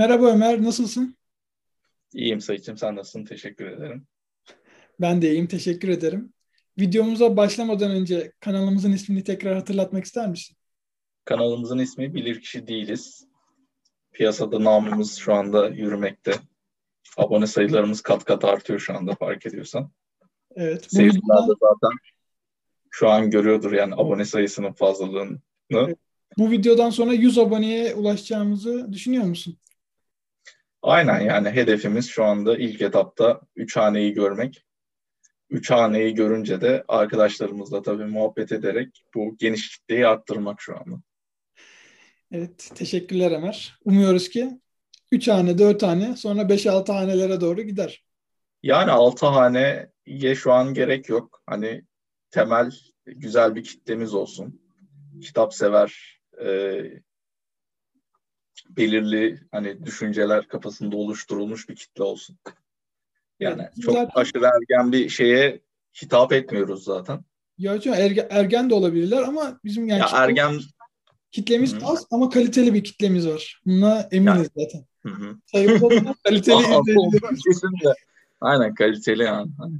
[0.00, 1.16] Merhaba Ömer, nasılsın?
[2.14, 3.24] İyiyim Sayıcım, sen nasılsın?
[3.24, 4.06] Teşekkür ederim.
[5.00, 6.32] Ben de iyiyim, teşekkür ederim.
[6.78, 10.56] Videomuza başlamadan önce kanalımızın ismini tekrar hatırlatmak ister misin?
[11.24, 13.26] Kanalımızın ismi Bilirkişi Değiliz.
[14.12, 16.32] Piyasada namımız şu anda yürümekte.
[17.16, 19.90] Abone sayılarımız kat kat artıyor şu anda fark ediyorsan.
[20.56, 20.92] Evet.
[20.92, 21.98] Seyirciler de zaten
[22.90, 25.38] şu an görüyordur yani abone sayısının fazlalığını.
[26.38, 29.56] bu videodan sonra 100 aboneye ulaşacağımızı düşünüyor musun?
[30.82, 34.64] Aynen yani hedefimiz şu anda ilk etapta 3 haneyi görmek.
[35.50, 41.02] 3 haneyi görünce de arkadaşlarımızla tabii muhabbet ederek bu geniş kitleyi arttırmak şu anda.
[42.32, 43.78] Evet, teşekkürler Ömer.
[43.84, 44.60] Umuyoruz ki
[45.12, 48.04] 3 hane, 4 hane, sonra 5-6 hanelere doğru gider.
[48.62, 49.90] Yani 6 haneye
[50.34, 51.42] şu an gerek yok.
[51.46, 51.84] Hani
[52.30, 52.70] temel
[53.06, 54.60] güzel bir kitlemiz olsun.
[55.22, 56.82] Kitap sever, e,
[58.76, 62.38] belirli hani düşünceler kafasında oluşturulmuş bir kitle olsun.
[63.40, 65.60] Yani Evet, çok zaten- aşırı ergen bir şeye
[66.02, 67.24] hitap etmiyoruz zaten.
[67.58, 70.60] Ya hocam ergen, ergen de olabilirler ama bizim yani Ya kitle- ergen
[71.30, 71.86] kitlemiz Hı.
[71.86, 73.60] az ama kaliteli bir kitlemiz var.
[73.66, 74.84] Buna eminiz zaten.
[75.46, 76.62] Sayımız olmadan kaliteli
[77.84, 77.94] de.
[78.40, 79.50] Aynen kaliteli yani.
[79.58, 79.74] Hani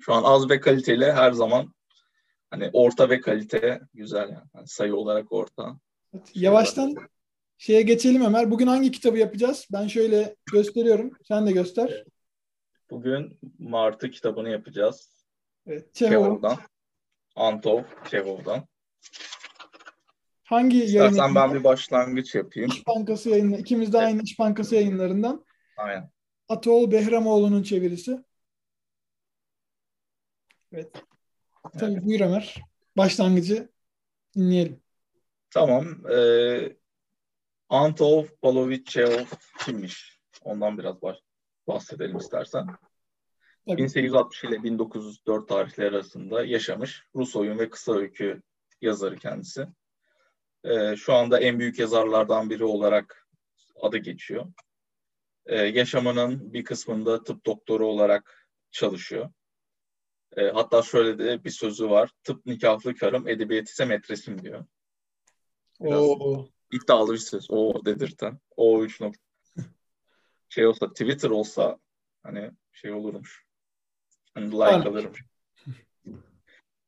[0.00, 1.74] şu an az ve kaliteli her zaman
[2.50, 4.48] hani orta ve kalite güzel yani.
[4.52, 5.76] Hani sayı olarak orta.
[6.14, 6.94] Evet, Yavaştan
[7.58, 8.50] şeye geçelim Ömer.
[8.50, 9.66] Bugün hangi kitabı yapacağız?
[9.72, 11.10] Ben şöyle gösteriyorum.
[11.28, 12.04] Sen de göster.
[12.90, 15.26] Bugün Martı kitabını yapacağız.
[15.66, 16.56] Evet, Çehov'dan.
[17.36, 18.68] Antov Çehov'dan.
[20.44, 22.70] hangi yayın İstersen ben bir başlangıç yapayım.
[22.70, 25.44] İş Bankası yayını, ikimiz de aynı İş Bankası yayınlarından
[25.76, 26.10] Aynen.
[26.48, 28.24] Ataol Behramoğlu'nun çevirisi.
[30.72, 30.92] Evet.
[31.78, 32.62] Tabii buyur Ömer.
[32.96, 33.68] Başlangıcı
[34.36, 34.80] dinleyelim.
[35.50, 36.06] Tamam.
[36.12, 36.76] Ee,
[37.68, 38.98] Antov Pavlovich
[39.64, 40.18] kimmiş?
[40.42, 40.96] Ondan biraz
[41.68, 42.66] bahsedelim istersen.
[43.66, 43.76] Tabii.
[43.82, 48.42] 1860 ile 1904 tarihleri arasında yaşamış Rus oyun ve kısa öykü
[48.80, 49.66] yazarı kendisi.
[50.64, 53.28] Ee, şu anda en büyük yazarlardan biri olarak
[53.82, 54.46] adı geçiyor.
[55.46, 59.30] Ee, yaşamının bir kısmında tıp doktoru olarak çalışıyor.
[60.36, 62.10] Ee, hatta şöyle de bir sözü var.
[62.24, 64.66] Tıp nikahlı karım, edebiyat ise metresim diyor.
[65.80, 66.48] Biraz- Oo.
[66.72, 67.50] İddialı bir söz.
[67.50, 68.38] O dedirten.
[68.56, 69.20] O 3 nokta.
[70.48, 71.78] Şey olsa Twitter olsa
[72.22, 73.44] hani şey olurmuş.
[74.34, 74.86] Hani like Varmış.
[74.86, 75.22] alırmış.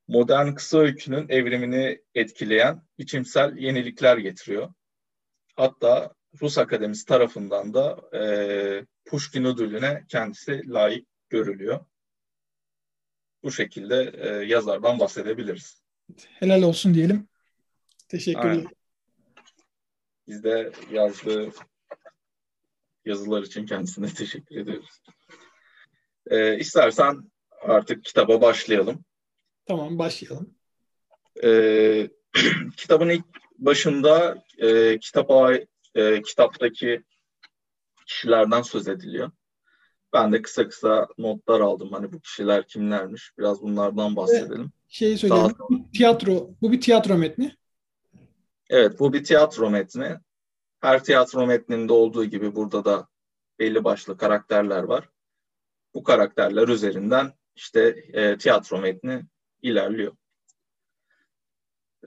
[0.09, 4.75] Modern kısa öykünün evrimini etkileyen biçimsel yenilikler getiriyor.
[5.56, 8.22] Hatta Rus Akademisi tarafından da e,
[9.05, 11.84] Pushkin ödülüne kendisi layık görülüyor.
[13.43, 15.83] Bu şekilde e, yazardan bahsedebiliriz.
[16.28, 17.28] Helal olsun diyelim.
[18.09, 18.50] Teşekkürler.
[18.50, 18.78] Aynen.
[20.28, 21.50] Biz de yazdığı
[23.05, 25.03] yazılar için kendisine teşekkür ediyoruz.
[26.31, 27.31] Ee, istersen
[27.61, 29.05] artık kitaba başlayalım.
[29.66, 30.55] Tamam başlayalım.
[31.44, 32.11] Ee,
[32.77, 33.25] kitabın ilk
[33.59, 35.55] başında e, kitaba,
[35.94, 37.03] e, kitaptaki
[38.06, 39.31] kişilerden söz ediliyor.
[40.12, 41.93] Ben de kısa kısa notlar aldım.
[41.93, 43.33] Hani bu kişiler kimlermiş?
[43.39, 44.72] Biraz bunlardan bahsedelim.
[44.89, 45.47] Şeyi söyleyelim.
[45.59, 46.50] Daha Tiyatro.
[46.62, 47.56] Bu bir tiyatro metni.
[48.71, 50.19] Evet, bu bir tiyatro metni.
[50.81, 53.09] Her tiyatro metninde olduğu gibi burada da
[53.59, 55.09] belli başlı karakterler var.
[55.95, 57.81] Bu karakterler üzerinden işte
[58.12, 59.23] e, tiyatro metni
[59.62, 60.17] ilerliyor.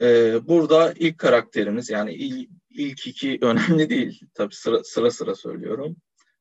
[0.01, 0.07] E,
[0.47, 4.21] burada ilk karakterimiz yani il, ilk iki önemli değil.
[4.33, 5.95] Tabii sıra sıra, sıra söylüyorum.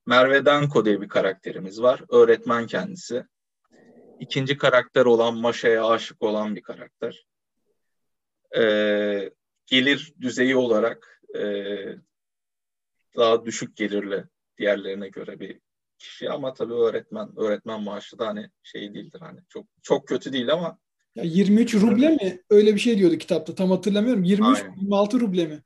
[0.05, 2.03] Merve Danko diye bir karakterimiz var.
[2.09, 3.25] Öğretmen kendisi.
[4.19, 7.25] İkinci karakter olan Maşa'ya aşık olan bir karakter.
[8.57, 8.61] E,
[9.71, 11.43] gelir düzeyi olarak e,
[13.17, 14.23] daha düşük gelirli
[14.57, 15.59] diğerlerine göre bir
[15.97, 20.53] kişi ama tabii öğretmen öğretmen maaşı da hani şey değildir hani çok çok kötü değil
[20.53, 20.79] ama
[21.15, 22.41] Ya 23 ruble mi?
[22.49, 23.55] Öyle bir şey diyordu kitapta.
[23.55, 24.23] Tam hatırlamıyorum.
[24.23, 24.75] 23 Aynen.
[24.75, 25.63] 26 ruble mi?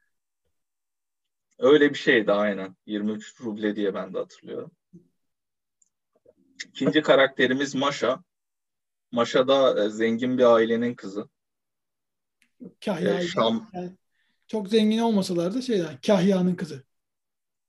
[1.59, 4.71] öyle bir şeydi aynen 23 ruble diye ben de hatırlıyorum.
[6.67, 8.23] İkinci karakterimiz Maşa.
[9.11, 11.29] Maşa da e, zengin bir ailenin kızı.
[12.85, 13.19] Kahya.
[13.19, 13.91] E, Şam Yani
[14.47, 16.83] çok zengin olmasalar da şey yani Kahya'nın kızı.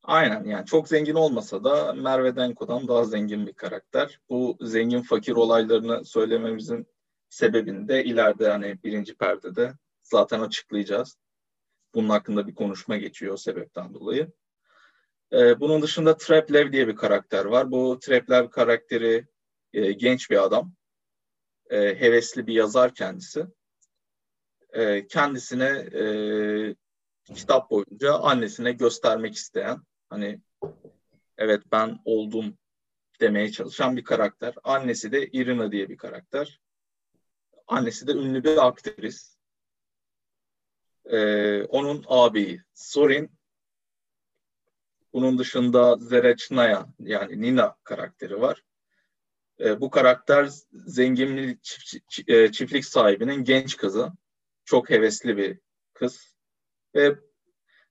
[0.02, 4.20] Aynen yani çok zengin olmasa da Merve Denko'dan daha zengin bir karakter.
[4.28, 6.86] Bu zengin fakir olaylarını söylememizin
[7.28, 11.18] sebebini de ileride hani birinci perdede zaten açıklayacağız.
[11.94, 14.32] Bunun hakkında bir konuşma geçiyor o sebepten dolayı.
[15.32, 17.70] Ee, bunun dışında Treplev diye bir karakter var.
[17.70, 19.26] Bu Treplev karakteri
[19.72, 20.72] e, genç bir adam.
[21.70, 23.46] E, hevesli bir yazar kendisi
[24.76, 26.04] e, kendisine e,
[27.34, 30.40] kitap boyunca annesine göstermek isteyen hani
[31.38, 32.58] evet ben oldum
[33.20, 34.54] demeye çalışan bir karakter.
[34.64, 36.60] Annesi de Irina diye bir karakter.
[37.66, 39.36] Annesi de ünlü bir aktris.
[41.04, 43.30] Ee, onun ağabeyi Sorin.
[45.12, 48.62] Bunun dışında Zerechnaya yani Nina karakteri var.
[49.60, 54.12] Ee, bu karakter zengin çift, e, çiftlik sahibinin genç kızı.
[54.66, 55.58] Çok hevesli bir
[55.94, 56.36] kız.
[56.94, 57.16] Ve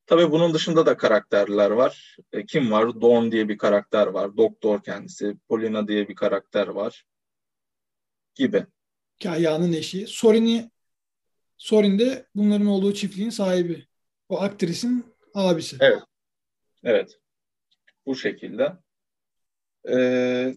[0.05, 2.17] tabii bunun dışında da karakterler var.
[2.31, 3.01] E, kim var?
[3.01, 4.37] Dawn diye bir karakter var.
[4.37, 5.37] Doktor kendisi.
[5.49, 7.05] Polina diye bir karakter var.
[8.35, 8.65] Gibi.
[9.23, 10.07] Kayanın eşi.
[10.07, 10.71] Sorin'i
[11.57, 13.87] Sorin de bunların olduğu çiftliğin sahibi.
[14.29, 15.77] O aktrisin abisi.
[15.79, 16.03] Evet.
[16.83, 17.19] Evet.
[18.05, 18.73] Bu şekilde.
[19.89, 20.55] Ee,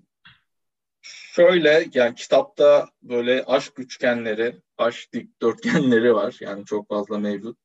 [1.02, 6.36] şöyle yani kitapta böyle aşk üçgenleri, aşk dikdörtgenleri var.
[6.40, 7.58] Yani çok fazla mevcut.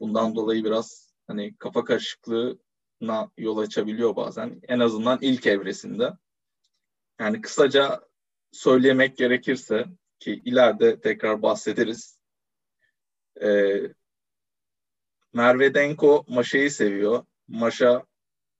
[0.00, 4.60] Bundan dolayı biraz hani kafa karışıklığına yol açabiliyor bazen.
[4.68, 6.12] En azından ilk evresinde.
[7.20, 8.00] Yani kısaca
[8.52, 9.86] söylemek gerekirse
[10.18, 12.18] ki ileride tekrar bahsederiz.
[13.42, 13.80] Ee,
[15.32, 17.24] Merve Denko Maşa'yı seviyor.
[17.48, 18.06] Maşa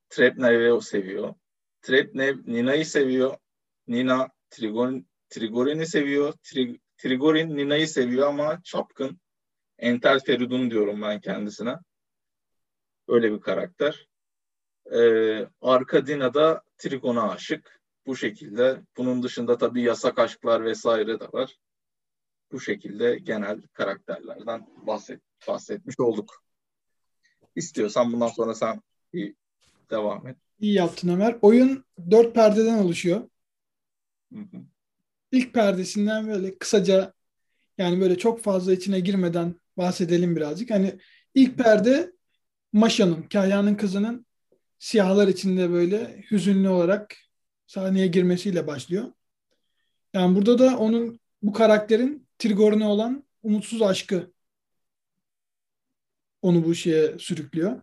[0.09, 1.35] Trepnev'i seviyor.
[1.83, 3.37] Trepnev Nina'yı seviyor.
[3.89, 6.35] Nina Trigon, Trigorin'i seviyor.
[6.43, 9.21] Tri, Trigorin Nina'yı seviyor ama çapkın.
[9.79, 11.77] Entel Feridun diyorum ben kendisine.
[13.09, 14.09] Öyle bir karakter.
[14.93, 17.81] Ee, Arkadina da Trigon'a aşık.
[18.07, 18.83] Bu şekilde.
[18.97, 21.57] Bunun dışında tabii yasak aşklar vesaire de var.
[22.53, 26.45] Bu şekilde genel karakterlerden bahset, bahsetmiş olduk.
[27.57, 28.83] İstiyorsan bundan sonra sen
[29.13, 29.35] bir
[29.91, 30.37] devam et.
[30.61, 31.39] İyi yaptın Ömer.
[31.43, 33.29] Oyun dört perdeden oluşuyor.
[35.33, 37.13] İlk perdesinden böyle kısaca
[37.79, 40.71] yani böyle çok fazla içine girmeden bahsedelim birazcık.
[40.71, 40.99] Hani
[41.35, 42.13] ilk perde
[42.73, 44.27] Maşa'nın, Kahya'nın kızının
[44.79, 47.17] siyahlar içinde böyle hüzünlü olarak
[47.67, 49.13] sahneye girmesiyle başlıyor.
[50.15, 54.33] Yani burada da onun bu karakterin Trigor'una olan umutsuz aşkı
[56.43, 57.83] onu bu şeye sürüklüyor.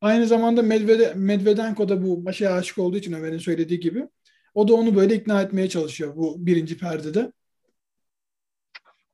[0.00, 4.08] Aynı zamanda Medvede, Medvedenko da bu Maşa'ya aşık olduğu için Ömer'in söylediği gibi
[4.54, 7.32] o da onu böyle ikna etmeye çalışıyor bu birinci perdede.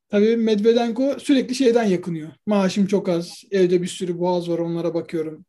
[0.09, 2.31] Tabii Medvedenko sürekli şeyden yakınıyor.
[2.47, 5.45] Maaşım çok az, evde bir sürü boğaz var onlara bakıyorum.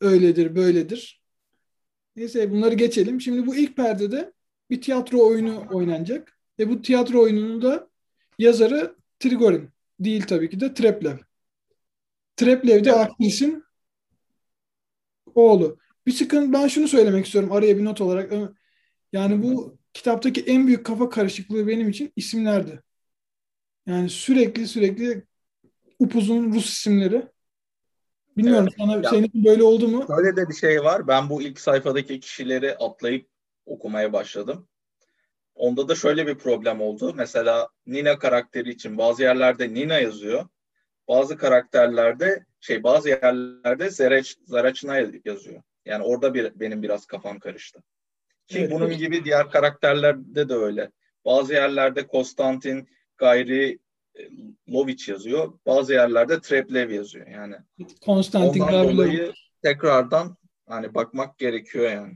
[0.00, 1.22] Öyledir, böyledir.
[2.16, 3.20] Neyse bunları geçelim.
[3.20, 4.32] Şimdi bu ilk perdede
[4.70, 6.38] bir tiyatro oyunu oynanacak.
[6.58, 7.88] Ve bu tiyatro oyununun da
[8.38, 9.70] yazarı Trigorin.
[10.00, 11.16] Değil tabii ki de Treplev.
[12.36, 13.64] Treplev de aktrisin
[15.34, 15.78] oğlu.
[16.06, 18.32] Bir sıkıntı ben şunu söylemek istiyorum araya bir not olarak.
[19.12, 22.82] Yani bu kitaptaki en büyük kafa karışıklığı benim için isimlerdi.
[23.86, 25.24] Yani sürekli sürekli
[25.98, 27.28] upuzun Rus isimleri.
[28.36, 28.78] Bilmiyorum evet.
[28.78, 30.06] sana ya, senin böyle oldu mu?
[30.08, 31.08] Öyle de bir şey var.
[31.08, 33.28] Ben bu ilk sayfadaki kişileri atlayıp
[33.66, 34.68] okumaya başladım.
[35.54, 37.14] Onda da şöyle bir problem oldu.
[37.16, 40.48] Mesela Nina karakteri için bazı yerlerde Nina yazıyor.
[41.08, 45.62] Bazı karakterlerde şey bazı yerlerde Zereç, Zaraçna yazıyor.
[45.84, 47.82] Yani orada bir benim biraz kafam karıştı.
[48.50, 48.98] Ki evet, bunun evet.
[48.98, 50.90] gibi diğer karakterlerde de öyle.
[51.24, 52.88] Bazı yerlerde Konstantin
[53.18, 53.78] Gayri
[54.14, 54.22] e,
[54.72, 55.52] Lovic yazıyor.
[55.66, 57.54] Bazı yerlerde Treplev yazıyor yani.
[58.00, 58.92] Konstantin Ondan Gavrilov.
[58.92, 62.14] dolayı tekrardan hani bakmak gerekiyor yani.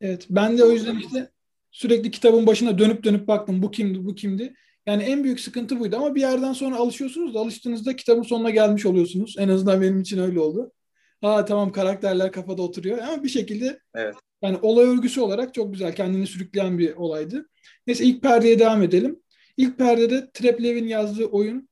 [0.00, 1.30] Evet ben de o yüzden işte
[1.70, 4.54] sürekli kitabın başına dönüp dönüp baktım bu kimdi bu kimdi.
[4.86, 8.86] Yani en büyük sıkıntı buydu ama bir yerden sonra alışıyorsunuz da alıştığınızda kitabın sonuna gelmiş
[8.86, 9.36] oluyorsunuz.
[9.38, 10.72] En azından benim için öyle oldu.
[11.20, 14.14] Ha tamam karakterler kafada oturuyor ama bir şekilde evet.
[14.44, 17.48] Yani olay örgüsü olarak çok güzel kendini sürükleyen bir olaydı.
[17.86, 19.22] Neyse ilk perdeye devam edelim.
[19.56, 21.68] İlk perdede Treplev'in yazdığı oyun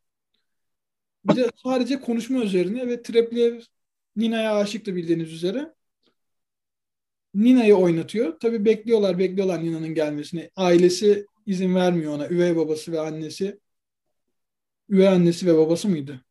[1.24, 3.60] bir de sadece konuşma üzerine ve Treplev
[4.16, 5.74] Nina'ya aşıktı bildiğiniz üzere.
[7.34, 8.40] Nina'yı oynatıyor.
[8.40, 10.50] Tabii bekliyorlar, bekliyorlar Nina'nın gelmesini.
[10.56, 12.28] Ailesi izin vermiyor ona.
[12.28, 13.60] Üvey babası ve annesi.
[14.88, 16.24] Üvey annesi ve babası mıydı?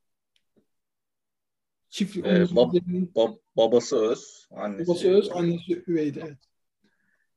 [1.91, 2.73] Çift, ee, bab,
[3.15, 4.87] bab, babası öz, annesi.
[4.87, 6.23] Babası öz, annesi üveydi.
[6.27, 6.37] Evet.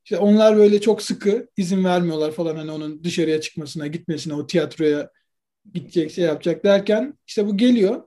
[0.05, 5.11] İşte onlar böyle çok sıkı izin vermiyorlar falan hani onun dışarıya çıkmasına, gitmesine, o tiyatroya
[5.73, 8.03] gidecek, şey yapacak derken işte bu geliyor.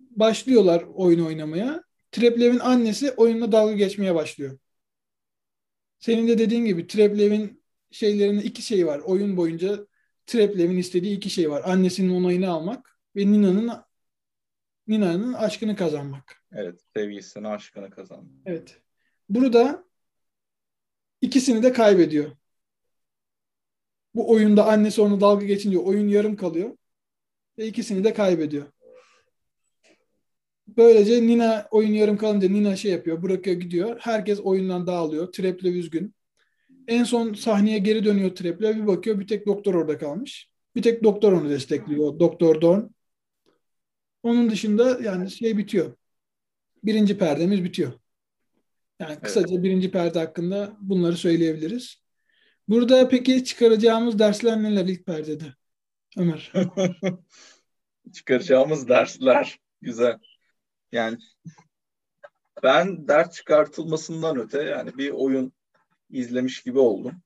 [0.00, 1.82] Başlıyorlar oyun oynamaya.
[2.12, 4.58] Treplev'in annesi oyunla dalga geçmeye başlıyor.
[5.98, 8.98] Senin de dediğin gibi Treplev'in şeylerinin iki şeyi var.
[8.98, 9.86] Oyun boyunca
[10.26, 11.62] Treplev'in istediği iki şey var.
[11.64, 13.70] Annesinin onayını almak ve Nina'nın
[14.88, 16.42] Nina'nın aşkını kazanmak.
[16.52, 18.42] Evet, sevgisini, aşkını kazanmak.
[18.46, 18.80] Evet.
[19.28, 19.88] Burada
[21.20, 22.30] İkisini de kaybediyor.
[24.14, 26.76] Bu oyunda annesi onu dalga geçince oyun yarım kalıyor.
[27.58, 28.66] Ve ikisini de kaybediyor.
[30.66, 33.96] Böylece Nina oyun yarım kalınca Nina şey yapıyor, bırakıyor gidiyor.
[34.00, 35.32] Herkes oyundan dağılıyor.
[35.32, 36.14] Treple üzgün.
[36.88, 38.76] En son sahneye geri dönüyor Treple.
[38.76, 40.50] Bir bakıyor bir tek doktor orada kalmış.
[40.76, 42.18] Bir tek doktor onu destekliyor.
[42.18, 42.82] Doktor Dorn.
[44.22, 45.96] Onun dışında yani şey bitiyor.
[46.84, 47.92] Birinci perdemiz bitiyor.
[49.00, 49.64] Yani kısaca evet.
[49.64, 52.02] birinci perde hakkında bunları söyleyebiliriz.
[52.68, 55.44] Burada peki çıkaracağımız dersler neler ilk perdede?
[56.16, 56.52] Ömer.
[58.12, 60.18] çıkaracağımız dersler güzel.
[60.92, 61.18] Yani
[62.62, 65.52] ben ders çıkartılmasından öte yani bir oyun
[66.10, 67.22] izlemiş gibi oldum.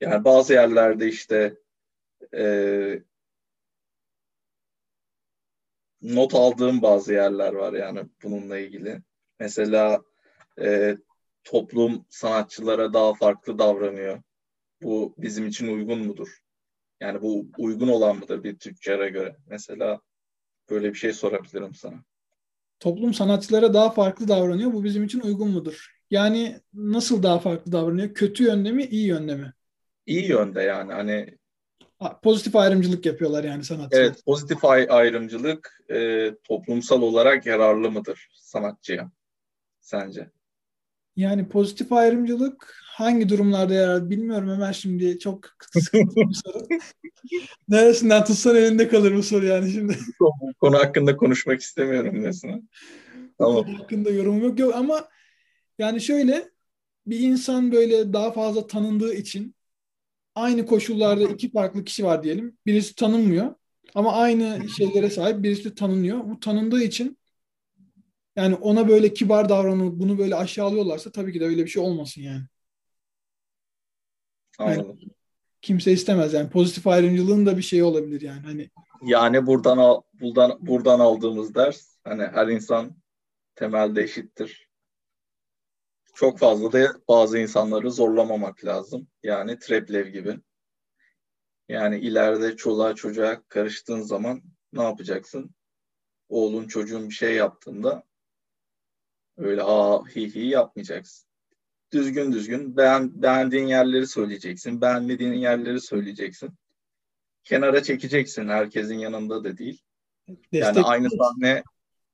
[0.00, 1.56] Yani bazı yerlerde işte
[2.34, 3.02] e,
[6.04, 9.02] not aldığım bazı yerler var yani bununla ilgili.
[9.40, 10.02] Mesela
[10.60, 10.96] e,
[11.44, 14.22] toplum sanatçılara daha farklı davranıyor.
[14.82, 16.38] Bu bizim için uygun mudur?
[17.00, 19.36] Yani bu uygun olan mıdır bir tüccara göre?
[19.46, 20.00] Mesela
[20.70, 22.04] böyle bir şey sorabilirim sana.
[22.80, 24.72] Toplum sanatçılara daha farklı davranıyor.
[24.72, 25.86] Bu bizim için uygun mudur?
[26.10, 28.14] Yani nasıl daha farklı davranıyor?
[28.14, 29.52] Kötü yönde mi, iyi yönde mi?
[30.06, 31.38] İyi yönde yani hani
[32.22, 34.02] pozitif ayrımcılık yapıyorlar yani sanatçılar.
[34.02, 39.10] Evet, pozitif ayrımcılık e, toplumsal olarak yararlı mıdır sanatçıya
[39.80, 40.30] sence?
[41.16, 45.40] Yani pozitif ayrımcılık hangi durumlarda yarar bilmiyorum Ömer şimdi çok
[45.72, 46.66] sıkıntı bir soru.
[47.68, 49.98] Neresinden tutsan elinde kalır bu soru yani şimdi.
[50.20, 52.62] Bu konu hakkında konuşmak istemiyorum nesine.
[53.38, 53.64] Tamam.
[53.64, 54.58] Konu hakkında yorumum yok.
[54.58, 55.08] yok ama
[55.78, 56.50] yani şöyle
[57.06, 59.53] bir insan böyle daha fazla tanındığı için
[60.34, 62.58] aynı koşullarda iki farklı kişi var diyelim.
[62.66, 63.54] Birisi tanınmıyor
[63.94, 66.24] ama aynı şeylere sahip birisi de tanınıyor.
[66.24, 67.18] Bu tanındığı için
[68.36, 72.22] yani ona böyle kibar davranıp bunu böyle aşağılıyorlarsa tabii ki de öyle bir şey olmasın
[72.22, 72.42] yani.
[74.58, 74.98] Anladım.
[75.00, 75.10] Yani,
[75.62, 78.70] kimse istemez yani pozitif ayrımcılığın da bir şey olabilir yani hani.
[79.06, 82.96] Yani buradan al, buradan buradan aldığımız ders hani her insan
[83.54, 84.63] temelde eşittir.
[86.14, 89.08] Çok fazla da bazı insanları zorlamamak lazım.
[89.22, 90.40] Yani Treplev gibi.
[91.68, 94.42] Yani ileride çoluğa çocuğa karıştığın zaman
[94.72, 95.54] ne yapacaksın?
[96.28, 98.04] Oğlun çocuğun bir şey yaptığında
[99.36, 101.28] öyle ha hi hi yapmayacaksın.
[101.92, 104.80] Düzgün düzgün beğen, beğendiğin yerleri söyleyeceksin.
[104.80, 106.50] Beğenmediğin yerleri söyleyeceksin.
[107.44, 109.82] Kenara çekeceksin herkesin yanında da değil.
[110.28, 111.62] Destek yani aynı sahne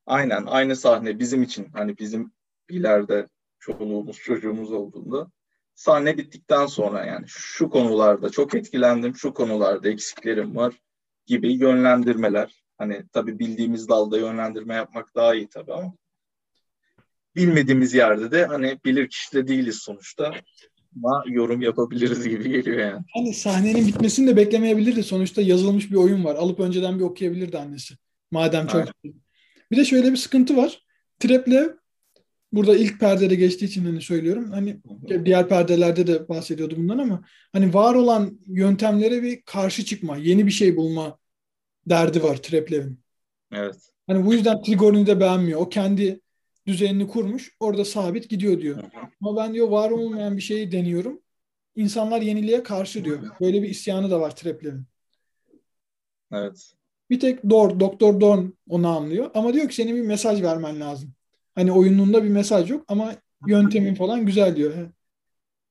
[0.06, 2.32] aynen aynı sahne bizim için hani bizim
[2.68, 3.26] ileride
[3.60, 5.30] çoluğumuz çocuğumuz olduğunda
[5.74, 10.74] sahne bittikten sonra yani şu konularda çok etkilendim, şu konularda eksiklerim var
[11.26, 12.62] gibi yönlendirmeler.
[12.78, 15.94] Hani tabii bildiğimiz dalda yönlendirme yapmak daha iyi tabii ama
[17.36, 20.34] bilmediğimiz yerde de hani bilir kişi de değiliz sonuçta
[20.96, 23.04] ama yorum yapabiliriz gibi geliyor yani.
[23.14, 25.02] Hani sahnenin bitmesini de beklemeyebilirdi.
[25.02, 26.34] Sonuçta yazılmış bir oyun var.
[26.34, 27.94] Alıp önceden bir okuyabilirdi annesi.
[28.30, 28.80] Madem çok.
[28.80, 29.20] Aynen.
[29.70, 30.86] Bir de şöyle bir sıkıntı var.
[31.18, 31.79] Trap'le
[32.52, 34.50] burada ilk perdede geçtiği için hani söylüyorum.
[34.50, 34.80] Hani
[35.24, 40.50] diğer perdelerde de bahsediyordu bundan ama hani var olan yöntemlere bir karşı çıkma, yeni bir
[40.50, 41.18] şey bulma
[41.86, 43.00] derdi var Treplev'in.
[43.52, 43.76] Evet.
[44.06, 45.60] Hani bu yüzden Trigor'unu da beğenmiyor.
[45.60, 46.20] O kendi
[46.66, 47.56] düzenini kurmuş.
[47.60, 48.82] Orada sabit gidiyor diyor.
[49.20, 51.20] Ama ben diyor var olmayan bir şeyi deniyorum.
[51.76, 53.18] İnsanlar yeniliğe karşı diyor.
[53.40, 54.84] Böyle bir isyanı da var Treplev'in.
[56.32, 56.72] Evet.
[57.10, 59.30] Bir tek Dor, Doktor Dorn onu anlıyor.
[59.34, 61.12] Ama diyor ki senin bir mesaj vermen lazım.
[61.54, 63.14] Hani oyununda bir mesaj yok ama
[63.46, 64.74] yöntemin falan güzel diyor.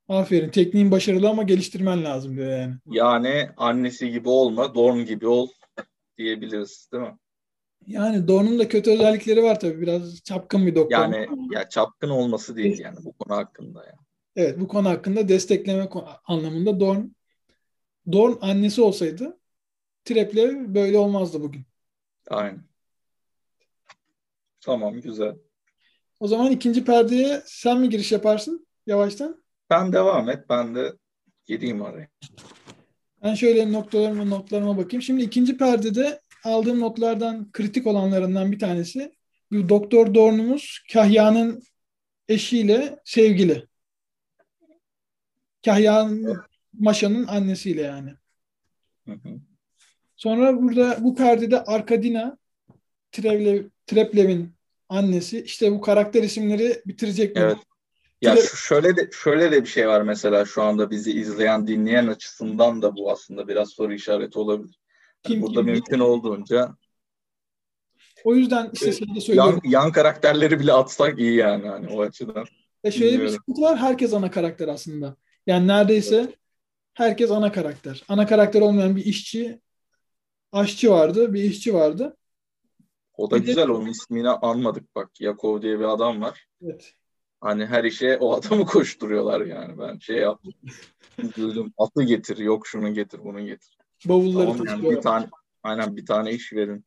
[0.07, 0.49] Aferin.
[0.49, 2.75] Tekniğin başarılı ama geliştirmen lazım diyor yani.
[2.85, 5.47] Yani annesi gibi olma, Dorn gibi ol
[6.17, 7.17] diyebiliriz değil mi?
[7.87, 9.81] Yani Dorn'un da kötü özellikleri var tabii.
[9.81, 10.97] Biraz çapkın bir doktor.
[10.97, 13.99] Yani ya çapkın olması değil yani bu konu hakkında yani.
[14.35, 15.89] Evet bu konu hakkında destekleme
[16.25, 17.03] anlamında Dorn
[18.11, 19.39] Dorn annesi olsaydı
[20.05, 21.65] Trep'le böyle olmazdı bugün.
[22.29, 22.63] Aynen.
[24.61, 25.35] Tamam güzel.
[26.19, 29.43] O zaman ikinci perdeye sen mi giriş yaparsın yavaştan?
[29.71, 30.49] Sen devam et.
[30.49, 30.93] Ben de
[31.45, 32.07] gireyim oraya.
[33.23, 35.01] Ben şöyle noktalarıma notlarıma bakayım.
[35.01, 39.13] Şimdi ikinci perdede aldığım notlardan kritik olanlarından bir tanesi
[39.51, 41.63] bir Doktor Dorn'umuz Kahya'nın
[42.27, 43.67] eşiyle sevgili.
[45.65, 46.37] Kahya'nın
[46.73, 48.13] Maşa'nın annesiyle yani.
[50.15, 52.37] Sonra burada bu perdede Arkadina
[53.11, 54.58] Trevlev, Treplev'in
[54.89, 55.41] annesi.
[55.41, 57.41] İşte bu karakter isimleri bitirecek mi?
[57.41, 57.57] Evet.
[58.21, 62.07] Ya Tre- şöyle de şöyle de bir şey var mesela şu anda bizi izleyen, dinleyen
[62.07, 64.79] açısından da bu aslında biraz soru işareti olabilir.
[65.23, 66.01] Kim, yani burada kim, mümkün kim?
[66.01, 66.75] olduğunca
[68.23, 69.61] o yüzden işte şeyde söylüyorum.
[69.63, 72.45] Yan, yan karakterleri bile atsak iyi yani hani o açıdan.
[72.83, 73.27] E şöyle Bilmiyorum.
[73.27, 73.77] bir sıkıntı var.
[73.77, 75.15] Herkes ana karakter aslında.
[75.47, 76.35] Yani neredeyse
[76.93, 78.03] herkes ana karakter.
[78.09, 79.59] Ana karakter olmayan bir işçi,
[80.51, 82.17] aşçı vardı, bir işçi vardı.
[83.19, 83.69] O da Bir de- güzel.
[83.69, 85.21] Onun ismini anmadık bak.
[85.21, 86.47] Yakov diye bir adam var.
[86.63, 86.93] Evet.
[87.41, 89.79] Hani her işe o adamı koşturuyorlar yani.
[89.79, 90.53] Ben şey yaptım.
[91.17, 91.73] Üzüldüm.
[91.77, 92.37] Atı getir.
[92.37, 93.77] Yok şunu getir, bunu getir.
[94.05, 95.27] Bavulları Tamam yani bir tane
[95.63, 96.85] aynen bir tane iş verin.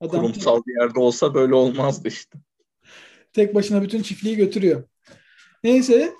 [0.00, 2.38] Adam Kurumsal bir yerde olsa böyle olmazdı işte.
[3.32, 4.84] tek başına bütün çiftliği götürüyor.
[5.64, 6.12] Neyse.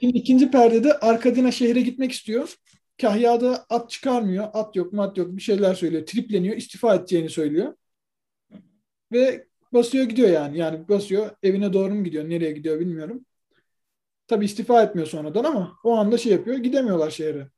[0.00, 2.54] Şimdi ikinci perdede Arkadina şehre gitmek istiyor.
[3.00, 4.48] Kahya'da at çıkarmıyor.
[4.52, 5.36] At yok, mat yok.
[5.36, 6.06] Bir şeyler söylüyor.
[6.06, 6.56] Tripleniyor.
[6.56, 7.74] istifa edeceğini söylüyor.
[9.12, 10.58] Ve basıyor gidiyor yani.
[10.58, 11.30] Yani basıyor.
[11.42, 12.28] Evine doğru mu gidiyor?
[12.30, 13.24] Nereye gidiyor bilmiyorum.
[14.26, 16.56] Tabi istifa etmiyor sonradan ama o anda şey yapıyor.
[16.56, 17.48] Gidemiyorlar şehre.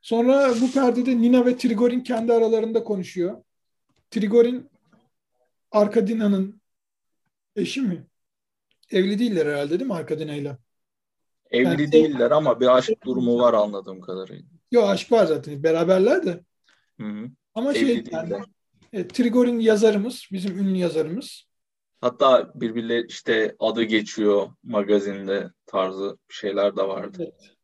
[0.00, 3.42] Sonra bu perdede Nina ve Trigorin kendi aralarında konuşuyor.
[4.10, 4.70] Trigorin
[5.70, 6.60] Arkadina'nın
[7.56, 8.06] eşi mi?
[8.90, 10.58] Evli değiller herhalde değil mi Arkadina'yla?
[11.50, 14.48] Evli Yani- değiller ama bir aşk durumu var anladığım kadarıyla.
[14.72, 15.62] Yok aşk var zaten.
[15.62, 16.40] Beraberler de.
[17.00, 17.30] Hı hı.
[17.54, 18.26] Ama Evli şey değiller.
[18.30, 18.44] yani,
[18.92, 20.28] evet, Trigorin yazarımız.
[20.32, 21.44] Bizim ünlü yazarımız.
[22.00, 27.16] Hatta birbirleri işte adı geçiyor magazinde tarzı şeyler de vardı.
[27.20, 27.56] Evet.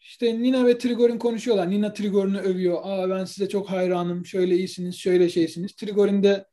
[0.00, 1.70] İşte Nina ve Trigorin konuşuyorlar.
[1.70, 2.78] Nina Trigorin'i övüyor.
[2.82, 4.26] Aa ben size çok hayranım.
[4.26, 5.72] Şöyle iyisiniz, şöyle şeysiniz.
[5.72, 6.46] Trigorin de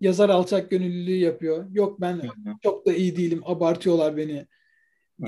[0.00, 1.66] yazar alçak gönüllülüğü yapıyor.
[1.72, 2.22] Yok ben
[2.62, 3.40] çok da iyi değilim.
[3.44, 4.46] Abartıyorlar beni.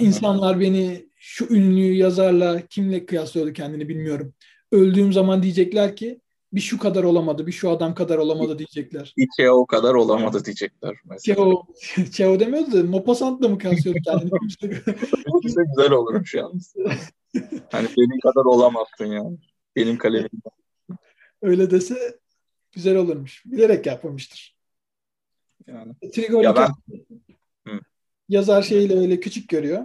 [0.00, 4.34] İnsanlar beni şu ünlü yazarla kimle kıyaslıyordu kendini bilmiyorum.
[4.72, 6.20] Öldüğüm zaman diyecekler ki
[6.52, 9.14] bir şu kadar olamadı, bir şu adam kadar olamadı diyecekler.
[9.16, 11.36] İki o kadar olamadı diyecekler mesela.
[11.36, 11.66] Cheo,
[12.12, 14.30] Cheo demiyordu da Maupassant'la mı kıyaslıyordu kendini?
[15.42, 16.74] Kimse güzel olurmuş yalnız.
[17.72, 19.38] Hani benim kadar olamazsın yani.
[19.76, 20.30] Benim kalemim.
[21.42, 22.18] Öyle dese
[22.72, 23.42] güzel olurmuş.
[23.46, 24.56] Bilerek yapmamıştır.
[25.66, 25.92] Yani.
[26.12, 26.70] Trigorin Ya ben
[28.28, 29.84] yazar şeyiyle öyle küçük görüyor.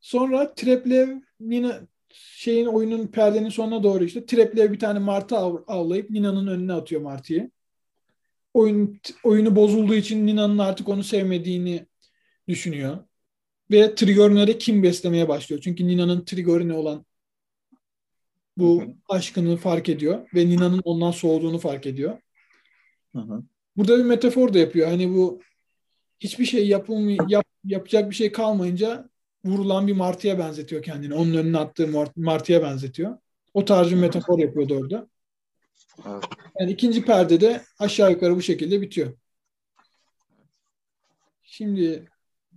[0.00, 1.08] Sonra Treplev
[1.40, 1.80] Nina
[2.12, 7.00] şeyin oyunun perdenin sonuna doğru işte Treplev bir tane martı av- avlayıp Nina'nın önüne atıyor
[7.00, 7.50] martıyı.
[8.54, 11.86] Oyun oyunu bozulduğu için Nina'nın artık onu sevmediğini
[12.48, 12.98] düşünüyor.
[13.70, 15.62] Ve Trigorin'e kim beslemeye başlıyor.
[15.64, 17.04] Çünkü Nina'nın Trigorin'e olan
[18.56, 18.94] bu Hı hı.
[19.08, 22.18] aşkını fark ediyor ve Nina'nın ondan soğuduğunu fark ediyor.
[23.14, 23.42] Hı hı.
[23.76, 24.88] Burada bir metafor da yapıyor.
[24.88, 25.40] Hani bu
[26.20, 29.10] hiçbir şey yapılmay yap, yapacak bir şey kalmayınca
[29.44, 31.14] vurulan bir martıya benzetiyor kendini.
[31.14, 33.18] Onun önüne attığı mart- martıya benzetiyor.
[33.54, 35.08] O tarz bir metafor yapıyordu orada.
[36.06, 36.24] Evet.
[36.60, 39.12] Yani ikinci perdede aşağı yukarı bu şekilde bitiyor.
[41.42, 42.08] Şimdi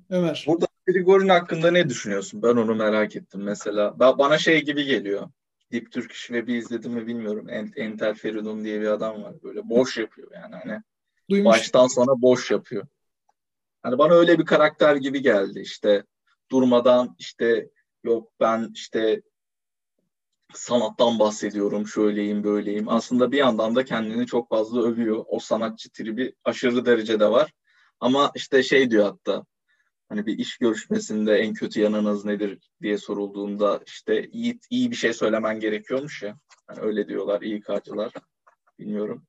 [0.10, 0.44] Ömer.
[0.48, 2.42] Burada Grigorin hakkında ne düşünüyorsun?
[2.44, 3.88] Ben onu merak ettim mesela.
[3.88, 5.30] Ba- Bana şey gibi geliyor.
[5.72, 7.50] Deep Turkish Web'i izledim mi bilmiyorum.
[7.50, 9.34] Ent- Entel Feridun diye bir adam var.
[9.44, 10.56] Böyle boş yapıyor yani.
[10.56, 10.82] Hani
[11.30, 11.46] Duymuş.
[11.46, 12.88] baştan sona boş yapıyor.
[13.84, 15.60] Hani bana öyle bir karakter gibi geldi.
[15.60, 16.04] İşte
[16.52, 17.70] durmadan işte
[18.04, 19.22] yok ben işte
[20.54, 22.90] sanattan bahsediyorum, şöyleyim, böyleyim.
[22.90, 25.26] Aslında bir yandan da kendini çok fazla övüyor.
[25.28, 27.54] O sanatçı tribi aşırı derecede var.
[28.00, 29.46] Ama işte şey diyor hatta
[30.10, 35.14] hani bir iş görüşmesinde en kötü yanınız nedir diye sorulduğunda işte iyi, iyi bir şey
[35.14, 36.38] söylemen gerekiyormuş ya.
[36.68, 38.14] Hani öyle diyorlar İK'cılar.
[38.80, 39.26] Bilmiyorum.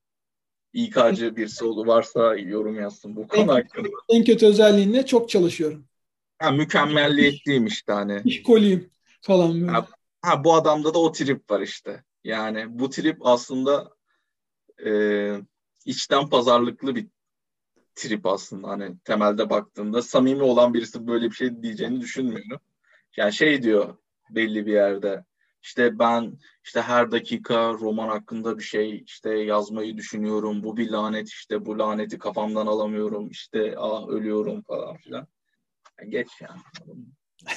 [0.72, 3.88] İK'cı birisi varsa yorum yazsın bu konu hakkında.
[4.08, 5.86] En kötü özelliğinde çok çalışıyorum.
[6.38, 8.22] Ha, mükemmeliyetçiyim işte hani.
[8.24, 9.72] İşkoliyim falan böyle.
[9.72, 9.86] Ha,
[10.26, 12.04] Ha bu adamda da o trip var işte.
[12.24, 13.90] Yani bu trip aslında
[14.86, 14.90] e,
[15.84, 17.08] içten pazarlıklı bir
[17.94, 18.68] trip aslında.
[18.68, 22.60] Hani temelde baktığında samimi olan birisi böyle bir şey diyeceğini düşünmüyorum.
[23.16, 23.96] Yani şey diyor
[24.30, 25.24] belli bir yerde.
[25.62, 30.62] İşte ben işte her dakika roman hakkında bir şey işte yazmayı düşünüyorum.
[30.62, 33.30] Bu bir lanet işte bu laneti kafamdan alamıyorum.
[33.30, 35.26] İşte ah ölüyorum falan filan.
[36.08, 36.60] Geç yani.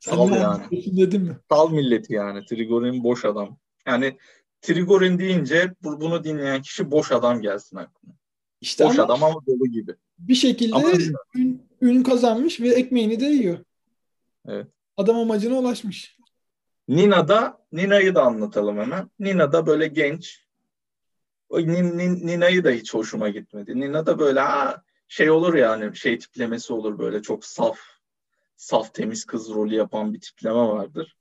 [0.00, 0.96] Sal yani.
[0.96, 1.36] dedim mi?
[1.48, 2.44] Sal milleti yani.
[2.44, 3.58] Trigorin boş adam.
[3.86, 4.18] Yani
[4.60, 8.14] Trigorin deyince bu- bunu dinleyen kişi boş adam gelsin aklına.
[8.60, 9.94] İşte Boş ama adam ama dolu gibi.
[10.18, 10.90] bir şekilde Ama
[11.34, 13.58] ün, ün kazanmış ve ekmeğini de yiyor.
[14.48, 14.66] Evet.
[14.96, 16.18] Adam amacına ulaşmış.
[16.88, 19.10] Nina'da, Nina'yı da anlatalım hemen.
[19.18, 20.46] Nina'da böyle genç.
[21.50, 23.80] Nina'yı da hiç hoşuma gitmedi.
[23.80, 27.78] Nina'da böyle ha, şey olur yani şey tiplemesi olur böyle çok saf,
[28.56, 31.16] saf temiz kız rolü yapan bir tipleme vardır.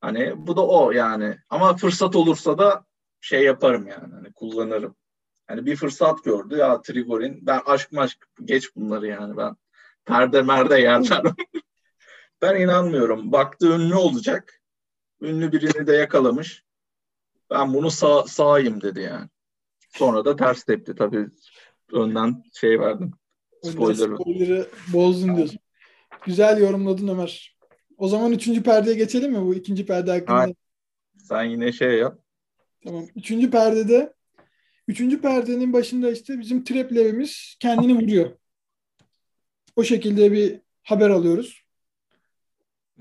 [0.00, 1.38] Hani bu da o yani.
[1.50, 2.86] Ama fırsat olursa da
[3.20, 4.14] şey yaparım yani.
[4.14, 4.96] Hani kullanırım.
[5.46, 7.46] Hani bir fırsat gördü ya Trigorin.
[7.46, 9.56] Ben aşk maşk geç bunları yani ben.
[10.04, 11.22] Perde merde yerler.
[12.42, 13.32] ben inanmıyorum.
[13.32, 14.62] Baktı ünlü olacak.
[15.20, 16.64] Ünlü birini de yakalamış.
[17.50, 19.28] Ben bunu sağ, sağayım dedi yani.
[19.88, 21.28] Sonra da ters tepti tabii.
[21.92, 23.10] Önden şey verdim.
[23.62, 23.94] Spoiler.
[23.94, 25.58] Spoiler'ı bozdun diyorsun.
[26.26, 27.56] Güzel yorumladın Ömer.
[27.98, 30.36] O zaman üçüncü perdeye geçelim mi bu ikinci perde hakkında?
[30.36, 30.56] Aynen.
[31.18, 32.18] Sen yine şey yap.
[32.84, 33.06] Tamam.
[33.16, 34.12] Üçüncü perdede
[34.88, 38.30] üçüncü perdenin başında işte bizim Treplev'imiz kendini vuruyor.
[39.76, 41.62] O şekilde bir haber alıyoruz.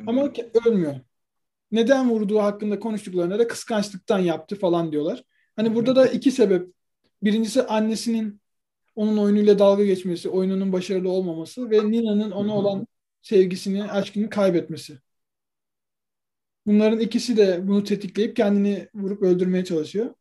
[0.07, 0.31] Ama
[0.65, 0.95] ölmüyor.
[1.71, 5.23] Neden vurduğu hakkında konuştuklarında da kıskançlıktan yaptı falan diyorlar.
[5.55, 6.69] Hani burada da iki sebep.
[7.23, 8.41] Birincisi annesinin
[8.95, 12.87] onun oyunuyla dalga geçmesi, oyununun başarılı olmaması ve Nina'nın ona olan
[13.21, 14.99] sevgisini, aşkını kaybetmesi.
[16.67, 20.13] Bunların ikisi de bunu tetikleyip kendini vurup öldürmeye çalışıyor.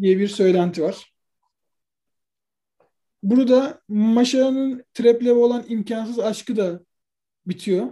[0.00, 1.12] diye bir söylenti var.
[3.22, 6.80] Burada Maşa'nın Trep'le olan imkansız aşkı da
[7.46, 7.86] bitiyor.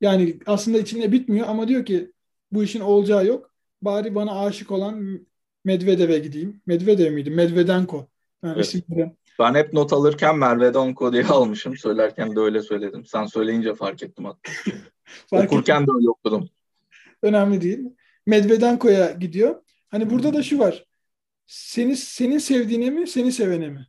[0.00, 2.12] Yani aslında içinde bitmiyor ama diyor ki
[2.52, 3.50] bu işin olacağı yok.
[3.82, 5.26] Bari bana aşık olan
[5.64, 6.62] Medvedev'e gideyim.
[6.66, 7.30] Medvedev miydi?
[7.30, 8.08] Medvedenko.
[8.44, 8.64] Yani evet.
[8.66, 9.12] isimleri.
[9.38, 11.76] Ben hep not alırken Mervedonko diye almışım.
[11.76, 13.06] Söylerken de öyle söyledim.
[13.06, 14.52] Sen söyleyince fark ettim hatta.
[15.30, 16.04] fark Okurken ettim.
[16.04, 16.48] de okudum.
[17.22, 17.80] Önemli değil.
[18.26, 19.62] Medvedenko'ya gidiyor.
[19.88, 20.84] Hani burada da şu var.
[21.46, 23.86] Seni senin sevdiğine mi, seni sevene mi?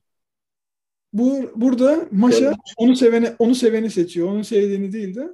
[1.13, 2.57] Bu burada Maşa evet.
[2.77, 4.27] onu seveni onu seveni seçiyor.
[4.27, 5.29] Onun sevdiğini değil de.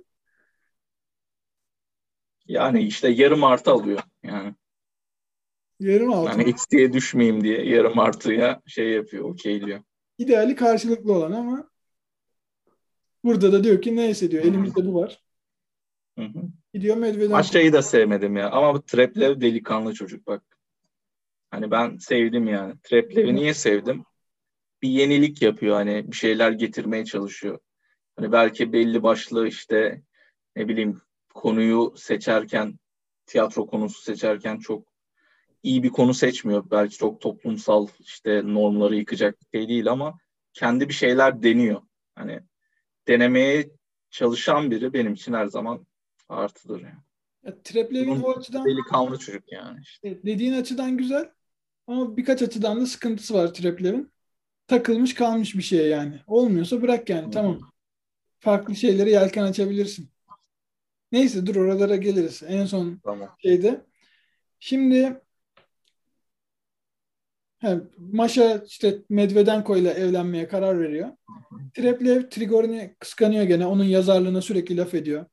[2.47, 4.55] Yani işte yarım artı alıyor yani.
[5.79, 6.39] Yarım artı.
[6.39, 9.79] Yani eksiye düşmeyeyim diye yarım artıya şey yapıyor, okeyliyor.
[10.17, 11.69] İdeali karşılıklı olan ama
[13.23, 15.21] burada da diyor ki neyse diyor elimizde bu var.
[16.19, 16.41] Hı hı.
[16.73, 17.31] Gidiyor Medvedenko.
[17.31, 18.49] Maçayı da sevmedim ya.
[18.51, 20.43] Ama bu Treplev delikanlı çocuk bak.
[21.51, 22.73] Hani ben sevdim yani.
[22.83, 24.05] Treplev'i niye sevdim?
[24.81, 27.59] Bir yenilik yapıyor hani bir şeyler getirmeye çalışıyor.
[28.15, 30.01] Hani belki belli başlı işte
[30.55, 31.01] ne bileyim
[31.33, 32.79] konuyu seçerken
[33.25, 34.94] tiyatro konusu seçerken çok
[35.65, 36.63] iyi bir konu seçmiyor.
[36.71, 40.17] Belki çok toplumsal işte normları yıkacak bir şey değil ama
[40.53, 41.81] kendi bir şeyler deniyor.
[42.15, 42.39] Hani
[43.07, 43.69] denemeye
[44.09, 45.85] çalışan biri benim için her zaman
[46.29, 47.03] artıdır yani.
[47.43, 49.79] Ya, Treplev'in o açıdan delikanlı çocuk yani.
[49.81, 50.23] Işte.
[50.23, 51.31] Dediğin açıdan güzel
[51.87, 54.11] ama birkaç açıdan da sıkıntısı var Treplev'in.
[54.67, 56.19] Takılmış kalmış bir şey yani.
[56.27, 57.25] Olmuyorsa bırak yani.
[57.25, 57.31] Hmm.
[57.31, 57.59] Tamam.
[58.39, 60.09] Farklı şeylere yelken açabilirsin.
[61.11, 62.43] Neyse dur oralara geliriz.
[62.47, 63.35] En son tamam.
[63.41, 63.85] şeyde.
[64.59, 65.21] Şimdi
[67.65, 71.09] he, Maşa işte Medvedenko ile evlenmeye karar veriyor.
[71.73, 73.65] Treplev Trigorin'i kıskanıyor gene.
[73.65, 75.25] Onun yazarlığına sürekli laf ediyor.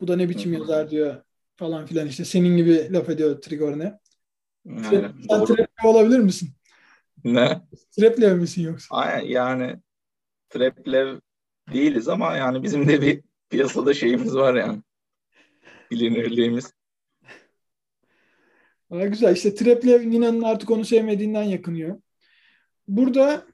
[0.00, 1.22] Bu da ne biçim yazar diyor
[1.56, 2.24] falan filan işte.
[2.24, 3.98] Senin gibi laf ediyor Trigorin'e.
[4.66, 5.12] Sen
[5.46, 6.50] Treplev olabilir misin?
[7.24, 7.60] Ne?
[7.98, 8.96] Treplev misin yoksa?
[8.96, 9.76] Aynen yani
[10.50, 11.18] Treplev
[11.72, 14.82] değiliz ama yani bizim de bir piyasada şeyimiz var yani
[15.90, 16.72] bilinirliğimiz.
[18.92, 19.36] Aa, güzel.
[19.36, 22.00] İşte Treplev Nina'nın artık onu sevmediğinden yakınıyor.
[22.88, 23.46] Burada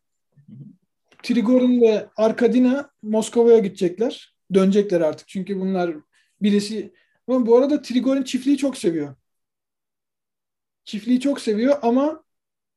[1.22, 4.35] Trigorin ve Arkadina Moskova'ya gidecekler.
[4.55, 5.29] Dönecekler artık.
[5.29, 5.96] Çünkü bunlar
[6.42, 6.94] birisi
[7.29, 9.14] ama bu arada Trigorin çiftliği çok seviyor.
[10.85, 12.24] Çiftliği çok seviyor ama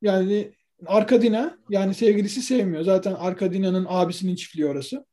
[0.02, 0.54] yani
[0.86, 2.84] Arkadina yani sevgilisi sevmiyor.
[2.84, 5.06] Zaten Arkadina'nın abisinin çiftliği orası.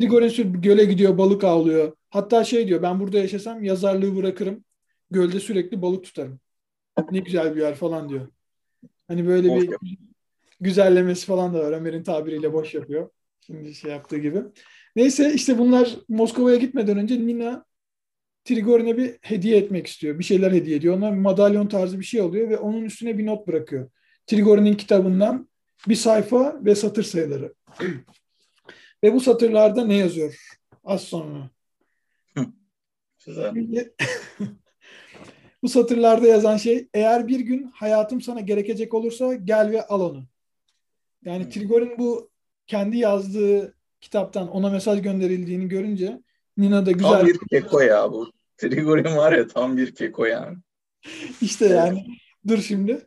[0.00, 1.96] Trigorin göle gidiyor balık avlıyor.
[2.10, 4.65] Hatta şey diyor ben burada yaşasam yazarlığı bırakırım.
[5.10, 6.40] Gölde sürekli balık tutarım.
[7.10, 8.28] Ne güzel bir yer falan diyor.
[9.08, 9.98] Hani böyle bir
[10.60, 11.72] güzellemesi falan da var.
[11.72, 13.10] Ömer'in tabiriyle boş yapıyor.
[13.40, 14.42] Şimdi şey yaptığı gibi.
[14.96, 17.64] Neyse işte bunlar Moskova'ya gitmeden önce Nina
[18.44, 20.18] Trigorin'e bir hediye etmek istiyor.
[20.18, 20.96] Bir şeyler hediye ediyor.
[20.96, 23.90] Ona madalyon tarzı bir şey alıyor ve onun üstüne bir not bırakıyor.
[24.26, 25.48] Trigorin'in kitabından
[25.88, 27.54] bir sayfa ve satır sayıları.
[29.04, 30.58] ve bu satırlarda ne yazıyor?
[30.84, 31.50] Az sonra.
[35.62, 40.24] Bu satırlarda yazan şey eğer bir gün hayatım sana gerekecek olursa gel ve al onu.
[41.24, 41.50] Yani hmm.
[41.50, 42.30] Trigorin bu
[42.66, 46.20] kendi yazdığı kitaptan ona mesaj gönderildiğini görünce
[46.56, 47.10] Nina da güzel.
[47.10, 48.30] Tam bir keko ya bu.
[48.56, 50.56] Trigorin var ya tam bir keko yani.
[51.40, 52.06] İşte yani
[52.48, 53.06] dur şimdi.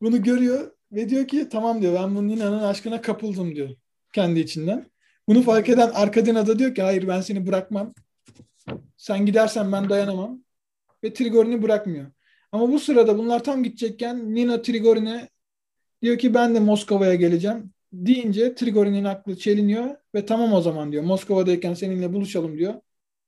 [0.00, 3.68] Bunu görüyor ve diyor ki tamam diyor ben bu Nina'nın aşkına kapıldım diyor
[4.12, 4.90] kendi içinden.
[5.28, 7.94] Bunu fark eden Arkadina da diyor ki hayır ben seni bırakmam.
[8.96, 10.44] Sen gidersen ben dayanamam.
[11.04, 12.06] Ve Trigorin'i bırakmıyor.
[12.52, 15.28] Ama bu sırada bunlar tam gidecekken Nina Trigorin'e
[16.02, 17.72] diyor ki ben de Moskova'ya geleceğim.
[17.92, 21.02] Deyince Trigorin'in aklı çeliniyor ve tamam o zaman diyor.
[21.02, 22.74] Moskova'dayken seninle buluşalım diyor.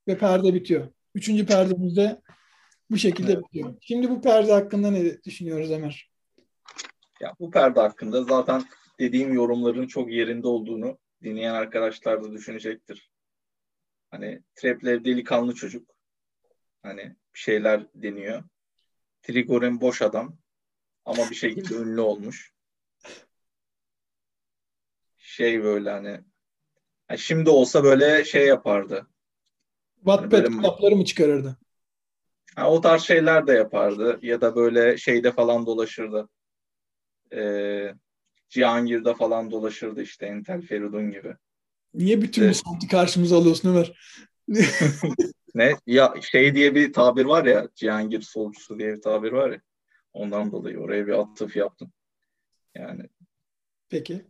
[0.09, 0.89] Ve perde bitiyor.
[1.15, 2.21] Üçüncü perdemizde
[2.91, 3.45] bu şekilde evet.
[3.45, 3.75] bitiyor.
[3.81, 6.11] Şimdi bu perde hakkında ne düşünüyoruz Ömer?
[7.21, 8.63] Ya bu perde hakkında zaten
[9.01, 13.11] dediğim yorumların çok yerinde olduğunu dinleyen arkadaşlar da düşünecektir.
[14.11, 15.96] Hani Treplev delikanlı çocuk.
[16.87, 18.43] Hani bir şeyler deniyor.
[19.23, 20.39] Trigorin boş adam.
[21.05, 22.53] Ama bir şekilde ünlü olmuş.
[25.17, 26.21] Şey böyle hani
[27.11, 29.07] yani şimdi olsa böyle şey yapardı.
[29.95, 31.57] Wattpad hani kitapları mı çıkarırdı?
[32.57, 34.19] Ha, o tarz şeyler de yapardı.
[34.23, 36.29] Ya da böyle şeyde falan dolaşırdı.
[37.33, 37.95] Ee,
[38.49, 41.37] Cihangir'de falan dolaşırdı işte Entel Feridun gibi.
[41.95, 42.63] Niye bütün evet.
[42.65, 43.93] bu santi karşımıza alıyorsun Ömer?
[45.57, 45.77] ne?
[45.87, 49.61] Ya şey diye bir tabir var ya Cihangir solcusu diye bir tabir var ya.
[50.13, 51.93] Ondan dolayı oraya bir atıf yaptım.
[52.75, 53.03] Yani.
[53.89, 54.25] Peki.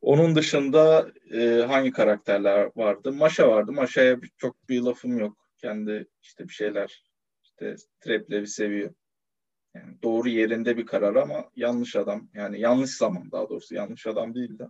[0.00, 3.12] Onun dışında e, hangi karakterler vardı?
[3.12, 3.72] Maşa vardı.
[3.72, 5.36] Maşa'ya çok bir lafım yok.
[5.56, 7.04] Kendi işte bir şeyler
[7.42, 8.94] işte Treplevi seviyor.
[9.74, 12.28] Yani doğru yerinde bir karar ama yanlış adam.
[12.34, 14.64] Yani yanlış zaman daha doğrusu yanlış adam değil de.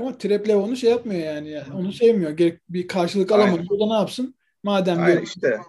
[0.00, 1.50] Ama Treplev onu şey yapmıyor yani.
[1.50, 2.30] yani onu sevmiyor.
[2.30, 3.62] Gerek bir karşılık alamadı.
[3.70, 4.34] O da ne yapsın?
[4.62, 5.60] Madem Aynen işte.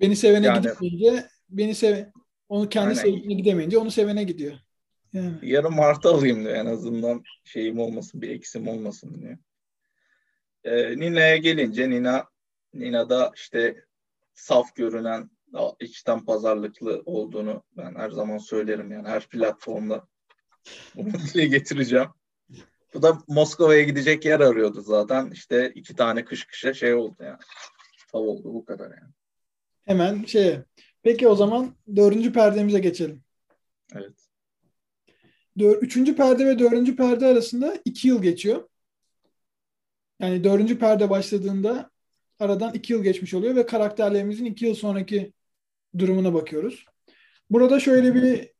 [0.00, 2.04] Beni sevene yani, gidemeyince beni sev
[2.48, 4.54] onu kendi sevdiğine gidemeyince onu sevene gidiyor.
[5.12, 5.32] Yani.
[5.42, 9.38] Yarın Mart'ı alayım diyor en azından şeyim olmasın bir eksim olmasın diyor.
[10.64, 12.24] Ee, Nina'ya gelince Nina
[12.74, 13.84] Nina'da işte
[14.34, 15.30] saf görünen
[15.80, 20.06] içten pazarlıklı olduğunu ben her zaman söylerim yani her platformda
[20.94, 22.08] bunu dile getireceğim.
[22.94, 25.30] Bu da Moskova'ya gidecek yer arıyordu zaten.
[25.30, 27.38] İşte iki tane kış kışa şey oldu yani.
[28.14, 29.12] Tav oldu bu kadar yani.
[29.84, 30.58] Hemen şey.
[31.02, 33.22] Peki o zaman dördüncü perdemize geçelim.
[33.94, 34.28] Evet.
[35.58, 38.68] Dör, üçüncü perde ve dördüncü perde arasında iki yıl geçiyor.
[40.20, 41.90] Yani dördüncü perde başladığında
[42.38, 45.32] aradan iki yıl geçmiş oluyor ve karakterlerimizin iki yıl sonraki
[45.98, 46.84] durumuna bakıyoruz.
[47.50, 48.50] Burada şöyle bir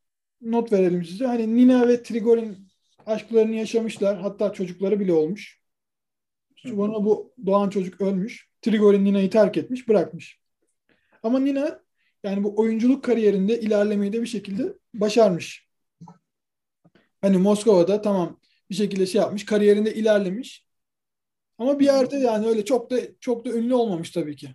[0.40, 1.26] not verelim size.
[1.26, 2.68] Hani Nina ve Trigorin
[3.06, 4.20] aşklarını yaşamışlar.
[4.20, 5.60] Hatta çocukları bile olmuş.
[6.56, 8.53] Sonra bu doğan çocuk ölmüş.
[8.64, 10.38] Trigorin Nina'yı terk etmiş, bırakmış.
[11.22, 11.80] Ama Nina
[12.24, 15.68] yani bu oyunculuk kariyerinde ilerlemeyi de bir şekilde başarmış.
[17.20, 20.66] Hani Moskova'da tamam bir şekilde şey yapmış, kariyerinde ilerlemiş.
[21.58, 24.54] Ama bir yerde yani öyle çok da çok da ünlü olmamış tabii ki.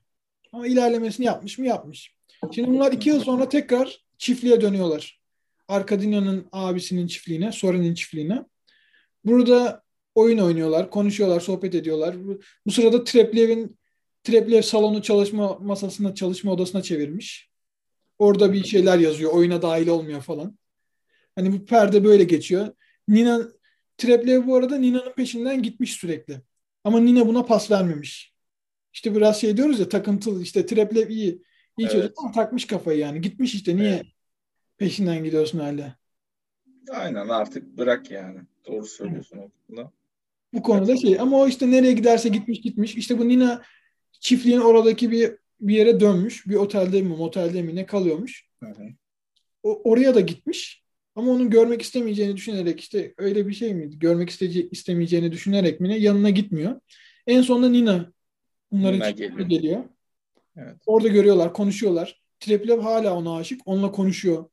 [0.54, 2.16] Ama ilerlemesini yapmış mı yapmış.
[2.52, 5.22] Şimdi bunlar iki yıl sonra tekrar çiftliğe dönüyorlar.
[5.68, 8.46] Arkadinya'nın abisinin çiftliğine, Soren'in çiftliğine.
[9.26, 9.84] Burada
[10.16, 12.16] oyun oynuyorlar, konuşuyorlar, sohbet ediyorlar.
[12.66, 13.80] Bu sırada Treplev'in
[14.24, 17.50] Treplev salonu çalışma masasına, çalışma odasına çevirmiş.
[18.20, 20.58] Orada bir şeyler yazıyor, oyuna dahil olmuyor falan.
[21.36, 22.74] Hani bu perde böyle geçiyor.
[23.08, 23.48] Nina
[23.98, 26.42] Treplev bu arada Nina'nın peşinden gitmiş sürekli.
[26.84, 28.34] Ama Nina buna pas vermemiş.
[28.94, 31.44] İşte biraz şey diyoruz ya takıntılı işte Treplev iyi.
[31.78, 31.92] iyi evet.
[31.92, 33.22] çocuk ama takmış kafayı yani.
[33.22, 34.06] Gitmiş işte niye evet.
[34.78, 35.96] peşinden gidiyorsun hala?
[36.92, 38.40] Aynen artık bırak yani.
[38.68, 39.92] Doğru söylüyorsun o konuda.
[40.54, 42.96] Bu konuda şey ama o işte nereye giderse gitmiş gitmiş.
[42.96, 43.62] İşte bu Nina
[44.20, 46.48] çiftliğin oradaki bir bir yere dönmüş.
[46.48, 48.50] Bir otelde mi motelde mi ne kalıyormuş.
[48.64, 48.84] Hı hı.
[49.64, 50.84] O, oraya da gitmiş.
[51.16, 54.00] Ama onun görmek istemeyeceğini düşünerek işte öyle bir şey miydi?
[54.00, 55.98] Görmek isteyece- istemeyeceğini düşünerek mi ne?
[55.98, 56.82] Yanına gitmiyor.
[57.28, 58.12] En sonunda Nina
[58.72, 59.40] bunların Nina geliyor.
[59.40, 59.84] geliyor.
[60.58, 60.76] Evet.
[60.86, 62.22] Orada görüyorlar, konuşuyorlar.
[62.40, 63.62] Treplev hala ona aşık.
[63.66, 64.50] Onunla konuşuyor.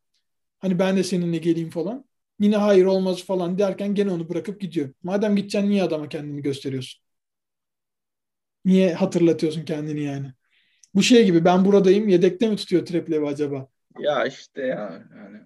[0.58, 2.04] Hani ben de seninle geleyim falan.
[2.40, 4.90] Nina hayır olmaz falan derken gene onu bırakıp gidiyor.
[5.02, 7.05] Madem gideceksin niye adama kendini gösteriyorsun?
[8.66, 10.32] Niye hatırlatıyorsun kendini yani?
[10.94, 13.68] Bu şey gibi ben buradayım yedekte mi tutuyor Treplev acaba?
[13.98, 15.38] Ya işte ya yani.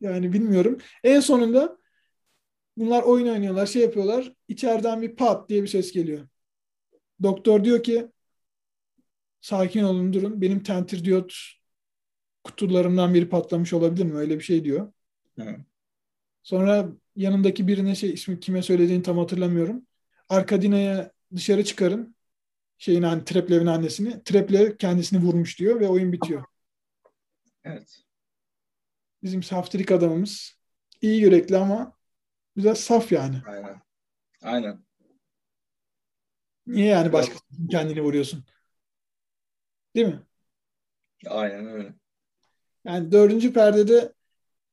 [0.00, 0.78] Yani bilmiyorum.
[1.04, 1.78] En sonunda
[2.76, 4.32] bunlar oyun oynuyorlar, şey yapıyorlar.
[4.48, 6.28] İçeriden bir pat diye bir ses geliyor.
[7.22, 8.08] Doktor diyor ki
[9.40, 10.40] sakin olun durun.
[10.40, 11.34] Benim tentir diyot
[12.44, 14.18] kutularımdan biri patlamış olabilir mi?
[14.18, 14.92] Öyle bir şey diyor.
[15.38, 15.56] Hı.
[16.42, 19.86] Sonra yanındaki birine şey ismi kime söylediğini tam hatırlamıyorum.
[20.28, 22.14] Arkadina'ya dışarı çıkarın.
[22.80, 24.24] Şeyin hani Treplev'in annesini.
[24.24, 26.44] Treplev kendisini vurmuş diyor ve oyun bitiyor.
[27.64, 28.02] Evet.
[29.22, 30.54] Bizim saftirik adamımız
[31.02, 31.96] iyi yürekli ama
[32.56, 33.36] biraz saf yani.
[33.46, 33.80] Aynen.
[34.42, 34.84] Aynen.
[36.66, 37.34] Niye yani başka
[37.70, 38.44] kendini vuruyorsun?
[39.94, 40.22] Değil mi?
[41.26, 41.94] Aynen öyle.
[42.84, 44.12] Yani dördüncü perdede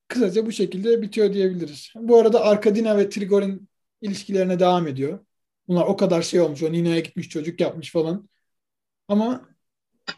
[0.07, 1.93] kısaca bu şekilde bitiyor diyebiliriz.
[1.95, 3.69] Bu arada Arkadina ve Trigorin
[4.01, 5.26] ilişkilerine devam ediyor.
[5.67, 6.63] Bunlar o kadar şey olmuş.
[6.63, 8.29] O Nina'ya gitmiş çocuk yapmış falan.
[9.07, 9.41] Ama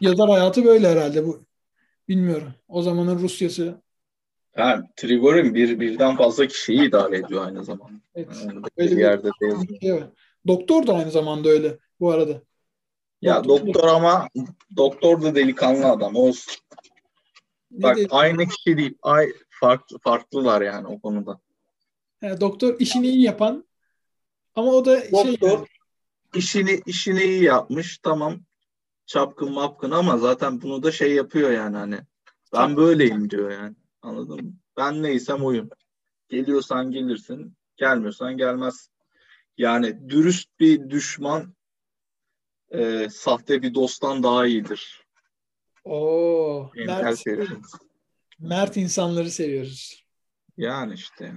[0.00, 1.44] yazar hayatı böyle herhalde bu.
[2.08, 2.54] Bilmiyorum.
[2.68, 3.82] O zamanın Rusyası.
[4.56, 8.00] Yani Trigorin bir birden fazla kişiyi idare ediyor aynı zamanda.
[8.14, 8.36] Evet.
[8.46, 9.80] Yani bir yerde değil.
[9.80, 10.02] Şey
[10.46, 12.42] doktor da aynı zamanda öyle bu arada.
[13.22, 14.28] Ya doktor, doktor ama
[14.76, 16.54] doktor da delikanlı adam olsun.
[17.70, 18.08] Ne Bak değil?
[18.10, 18.94] aynı kişi değil.
[19.02, 21.40] Ay, farklı, farklılar yani o konuda.
[22.22, 23.64] Yani doktor işini iyi yapan
[24.60, 25.66] ama o da şey doktor şey yani.
[26.34, 28.40] işini işini iyi yapmış tamam
[29.06, 31.98] çapkın mapkın ama zaten bunu da şey yapıyor yani hani
[32.52, 34.52] ben böyleyim diyor yani anladın mı?
[34.76, 35.70] Ben neysem oyum.
[36.28, 38.90] Geliyorsan gelirsin gelmiyorsan gelmez.
[39.58, 41.54] Yani dürüst bir düşman
[42.70, 45.06] e, sahte bir dosttan daha iyidir.
[45.84, 47.24] Oo, Mert.
[48.38, 50.04] Mert insanları seviyoruz.
[50.56, 51.34] Yani işte.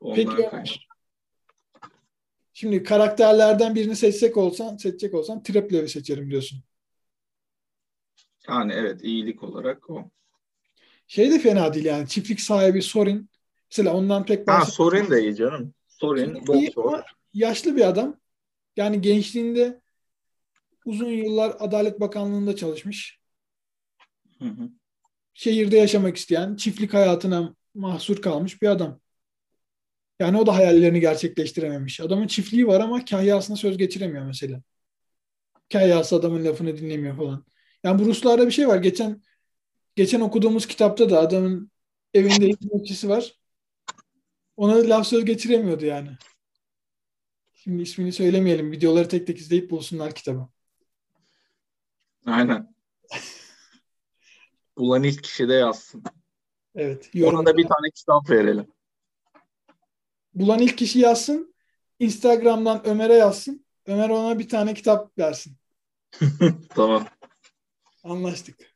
[0.00, 0.48] Ondan Peki.
[0.52, 0.88] Ömer.
[2.56, 6.62] Şimdi karakterlerden birini seçecek olsan, seçecek olsan Trepler'i seçerim diyorsun.
[8.48, 10.10] Yani evet iyilik olarak o.
[11.06, 12.08] Şey de fena değil yani.
[12.08, 13.30] Çiftlik sahibi Sorin.
[13.70, 14.98] Mesela ondan pek Ha bahsetmiyorum.
[14.98, 15.74] Sorin de iyi canım.
[15.88, 16.44] Sorin,
[16.76, 18.16] ama yaşlı bir adam.
[18.76, 19.80] Yani gençliğinde
[20.84, 23.18] uzun yıllar Adalet Bakanlığı'nda çalışmış.
[24.38, 24.70] Hı hı.
[25.34, 29.00] Şehirde yaşamak isteyen, çiftlik hayatına mahsur kalmış bir adam.
[30.18, 32.00] Yani o da hayallerini gerçekleştirememiş.
[32.00, 34.62] Adamın çiftliği var ama kahyasına söz geçiremiyor mesela.
[35.72, 37.44] Kahyası adamın lafını dinlemiyor falan.
[37.84, 38.78] Yani bu Ruslarda bir şey var.
[38.78, 39.22] Geçen
[39.96, 41.70] geçen okuduğumuz kitapta da adamın
[42.14, 43.34] evinde hizmetçisi var.
[44.56, 46.10] Ona laf söz geçiremiyordu yani.
[47.54, 48.72] Şimdi ismini söylemeyelim.
[48.72, 50.48] Videoları tek tek izleyip bulsunlar kitabı.
[52.26, 52.74] Aynen.
[54.78, 56.02] Bulan ilk kişi de yazsın.
[56.74, 57.10] Evet.
[57.24, 58.73] Ona da bir tane kitap verelim.
[60.34, 61.54] Bulan ilk kişi yazsın.
[61.98, 63.64] Instagram'dan Ömer'e yazsın.
[63.86, 65.56] Ömer ona bir tane kitap versin.
[66.68, 67.06] Tamam.
[68.04, 68.74] Anlaştık.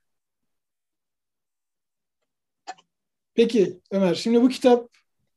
[3.35, 4.88] Peki Ömer, şimdi bu kitap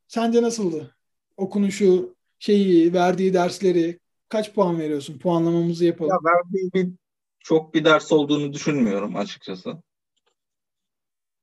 [0.08, 0.96] sence nasıldı?
[1.36, 5.18] Okunuşu, şeyi, verdiği dersleri kaç puan veriyorsun?
[5.18, 6.10] Puanlamamızı yapalım.
[6.10, 6.92] Ya verdiği bir
[7.40, 9.82] çok bir ders olduğunu düşünmüyorum açıkçası.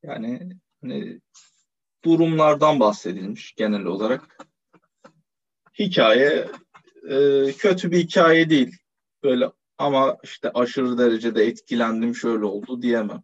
[0.04, 0.50] Yani
[0.82, 1.22] hani
[2.04, 4.48] durumlardan bahsedilmiş genel olarak.
[5.79, 6.47] Hikaye
[7.10, 8.77] e, kötü bir hikaye değil.
[9.23, 13.23] Böyle ama işte aşırı derecede etkilendim şöyle oldu diyemem.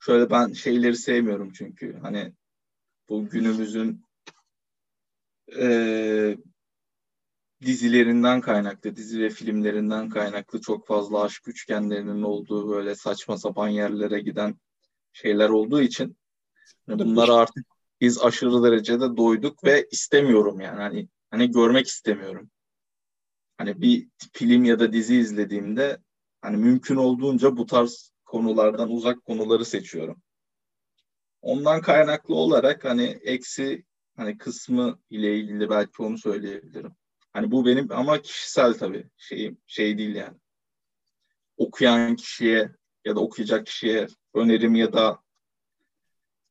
[0.00, 2.32] Şöyle ben şeyleri sevmiyorum çünkü hani
[3.08, 4.04] bu günümüzün
[5.58, 6.36] e,
[7.62, 14.20] dizilerinden kaynaklı, dizi ve filmlerinden kaynaklı çok fazla aşk üçgenlerinin olduğu böyle saçma sapan yerlere
[14.20, 14.56] giden
[15.12, 16.16] şeyler olduğu için
[16.86, 17.66] hani bunları artık
[18.00, 22.50] biz aşırı derecede doyduk ve istemiyorum yani hani hani görmek istemiyorum.
[23.58, 25.98] Hani bir film ya da dizi izlediğimde
[26.42, 30.22] hani mümkün olduğunca bu tarz konulardan uzak konuları seçiyorum.
[31.42, 33.84] Ondan kaynaklı olarak hani eksi
[34.16, 36.92] hani kısmı ile ilgili belki onu söyleyebilirim.
[37.32, 40.38] Hani bu benim ama kişisel tabii şeyim şey değil yani.
[41.56, 42.70] Okuyan kişiye
[43.04, 45.22] ya da okuyacak kişiye önerim ya da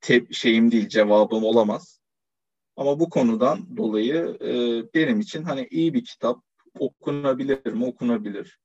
[0.02, 2.03] tep şeyim değil cevabım olamaz.
[2.76, 4.50] Ama bu konudan dolayı e,
[4.94, 6.44] benim için hani iyi bir kitap
[6.80, 7.86] okunabilir mi?
[7.86, 8.60] Okunabilir.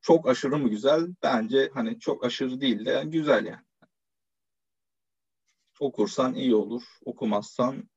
[0.00, 1.08] Çok aşırı mı güzel?
[1.22, 3.64] Bence hani çok aşırı değil de yani güzel yani.
[5.80, 6.82] Okursan iyi olur.
[7.04, 7.90] Okumazsan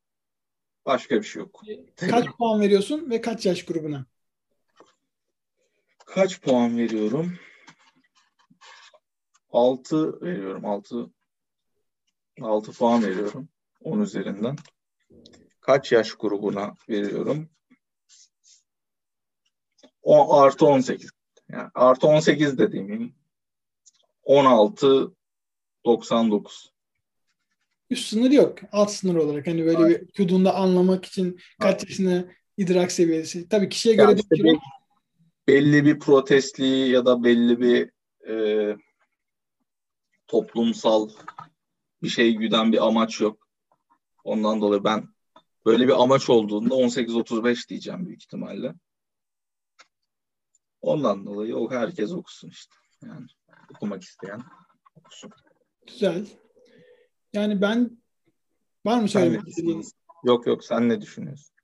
[0.86, 1.62] başka bir şey yok.
[1.96, 4.06] Kaç puan veriyorsun ve kaç yaş grubuna?
[6.06, 7.38] Kaç puan veriyorum?
[9.50, 10.66] 6 veriyorum.
[10.66, 11.12] 6
[12.42, 13.50] 6 puan veriyorum.
[13.82, 14.56] 10 üzerinden.
[15.62, 17.50] Kaç yaş grubuna veriyorum?
[20.02, 21.10] O artı 18.
[21.52, 23.16] Yani artı 18 de demeyeyim.
[24.24, 25.12] 16
[25.86, 26.74] 99.
[27.90, 28.58] Üst sınır yok.
[28.72, 29.48] Alt sınır olarak.
[29.48, 32.26] Hani böyle bir okuduğunda anlamak için kaç yaşına
[32.58, 33.50] idrak seviyesi.
[33.50, 34.58] Tabii kişiye göre Yani değişiyor.
[35.48, 37.92] belli bir protestliği ya da belli bir
[38.30, 38.78] e,
[40.28, 41.10] toplumsal
[42.04, 43.43] bir şey güden bir amaç yok.
[44.24, 45.08] Ondan dolayı ben
[45.66, 48.74] böyle bir amaç olduğunda 18-35 diyeceğim büyük ihtimalle.
[50.82, 52.76] Ondan dolayı o herkes okusun işte.
[53.06, 53.26] Yani
[53.76, 54.42] okumak isteyen
[54.96, 55.32] okusun.
[55.88, 56.28] Güzel.
[57.34, 57.98] Yani ben
[58.86, 59.68] var mı söylemek istediğin?
[59.68, 60.00] düşünüyorsun?
[60.24, 61.56] Yok yok sen ne düşünüyorsun?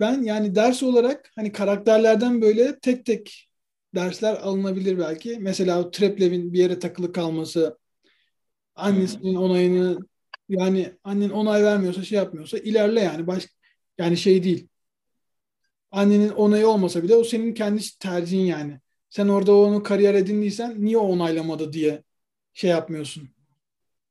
[0.00, 3.48] Ben yani ders olarak hani karakterlerden böyle tek tek
[3.94, 5.38] dersler alınabilir belki.
[5.40, 7.78] Mesela o Treplev'in bir yere takılı kalması,
[8.74, 9.98] annesinin onayını
[10.48, 13.48] yani annen onay vermiyorsa şey yapmıyorsa ilerle yani baş
[13.98, 14.68] yani şey değil.
[15.90, 18.80] Annenin onayı olmasa bile o senin kendi tercihin yani.
[19.10, 22.02] Sen orada onu kariyer edindiysen niye onaylamadı diye
[22.52, 23.28] şey yapmıyorsun.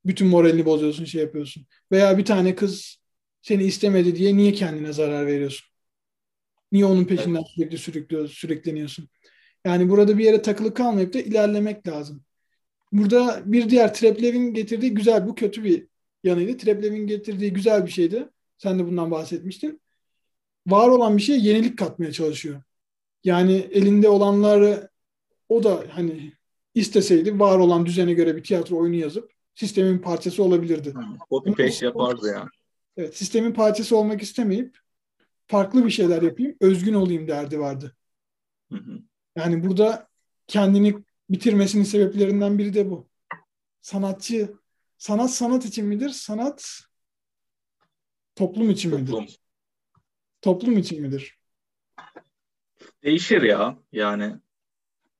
[0.05, 1.65] Bütün moralini bozuyorsun, şey yapıyorsun.
[1.91, 2.97] Veya bir tane kız
[3.41, 5.67] seni istemedi diye niye kendine zarar veriyorsun?
[6.71, 9.09] Niye onun peşinden sürekli sürüklüyor, sürükleniyorsun?
[9.65, 12.23] Yani burada bir yere takılı kalmayıp da ilerlemek lazım.
[12.91, 15.87] Burada bir diğer Treplev'in getirdiği güzel, bu kötü bir
[16.23, 16.57] yanıydı.
[16.57, 18.29] Treplev'in getirdiği güzel bir şeydi.
[18.57, 19.81] Sen de bundan bahsetmiştin.
[20.67, 22.61] Var olan bir şeye yenilik katmaya çalışıyor.
[23.23, 24.89] Yani elinde olanları
[25.49, 26.33] o da hani
[26.75, 30.93] isteseydi var olan düzene göre bir tiyatro oyunu yazıp sistemin parçası olabilirdi.
[31.29, 32.49] Copy paste yapardı ya.
[32.97, 34.77] Evet, sistemin parçası olmak istemeyip
[35.47, 37.95] farklı bir şeyler yapayım, özgün olayım derdi vardı.
[38.71, 38.99] Hı hı.
[39.35, 40.07] Yani burada
[40.47, 40.95] kendini
[41.29, 43.07] bitirmesinin sebeplerinden biri de bu.
[43.81, 44.53] Sanatçı,
[44.97, 46.09] sanat sanat için midir?
[46.09, 46.81] Sanat
[48.35, 49.11] toplum için midir?
[49.11, 49.27] Toplum.
[50.41, 51.37] Toplum için midir?
[53.03, 53.77] Değişir ya.
[53.91, 54.35] Yani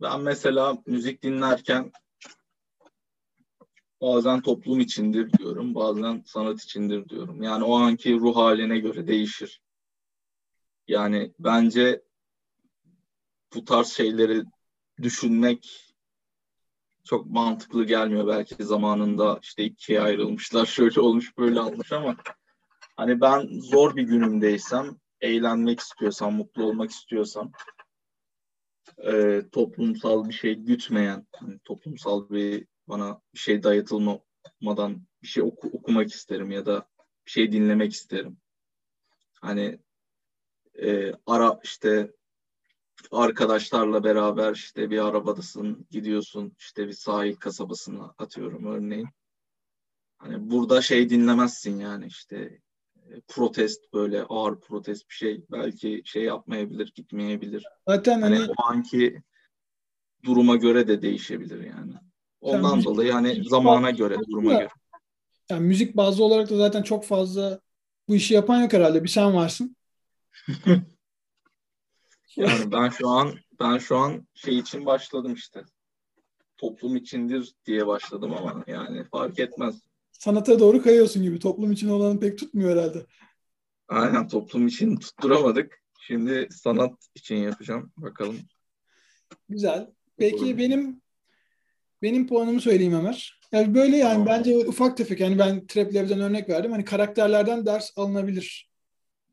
[0.01, 1.91] ben mesela müzik dinlerken
[4.01, 7.43] bazen toplum içindir diyorum, bazen sanat içindir diyorum.
[7.43, 9.61] Yani o anki ruh haline göre değişir.
[10.88, 12.01] Yani bence
[13.55, 14.43] bu tarz şeyleri
[15.01, 15.86] düşünmek
[17.07, 18.27] çok mantıklı gelmiyor.
[18.27, 22.15] Belki zamanında işte ikiye ayrılmışlar, şöyle olmuş, böyle olmuş ama
[22.95, 27.51] hani ben zor bir günümdeysem, eğlenmek istiyorsam, mutlu olmak istiyorsam
[28.97, 35.69] e, toplumsal bir şey gütmeyen, hani toplumsal bir bana bir şey dayatılmadan bir şey oku,
[35.73, 36.89] okumak isterim ya da
[37.25, 38.37] bir şey dinlemek isterim.
[39.41, 39.79] Hani
[40.81, 42.11] e, ara işte
[43.11, 49.09] arkadaşlarla beraber işte bir arabadasın, gidiyorsun işte bir sahil kasabasına atıyorum örneğin.
[50.17, 52.59] Hani burada şey dinlemezsin yani işte
[52.95, 57.65] e, protest böyle ağır protest bir şey belki şey yapmayabilir, gitmeyebilir.
[57.87, 59.21] Zaten hani, hani o anki
[60.25, 61.93] duruma göre de değişebilir yani.
[62.41, 64.59] Ondan müzik- dolayı hani zamana göre, duruma ya.
[64.59, 64.69] göre.
[65.49, 67.59] yani müzik bazlı olarak da zaten çok fazla
[68.07, 69.03] bu işi yapan yok herhalde.
[69.03, 69.75] Bir sen varsın.
[72.38, 75.63] Yani ben şu an ben şu an şey için başladım işte.
[76.57, 79.75] Toplum içindir diye başladım ama yani fark etmez.
[80.11, 81.39] Sanata doğru kayıyorsun gibi.
[81.39, 83.05] Toplum için olanı pek tutmuyor herhalde.
[83.88, 85.83] Aynen toplum için tutturamadık.
[85.99, 87.91] Şimdi sanat için yapacağım.
[87.97, 88.38] Bakalım.
[89.49, 89.91] Güzel.
[90.17, 90.57] Peki Olur.
[90.57, 91.01] benim
[92.01, 93.39] benim puanımı söyleyeyim Ömer.
[93.51, 94.27] Yani böyle yani Tamam.
[94.27, 96.71] bence ufak tefek yani ben Treplev'den örnek verdim.
[96.71, 98.69] Hani karakterlerden ders alınabilir.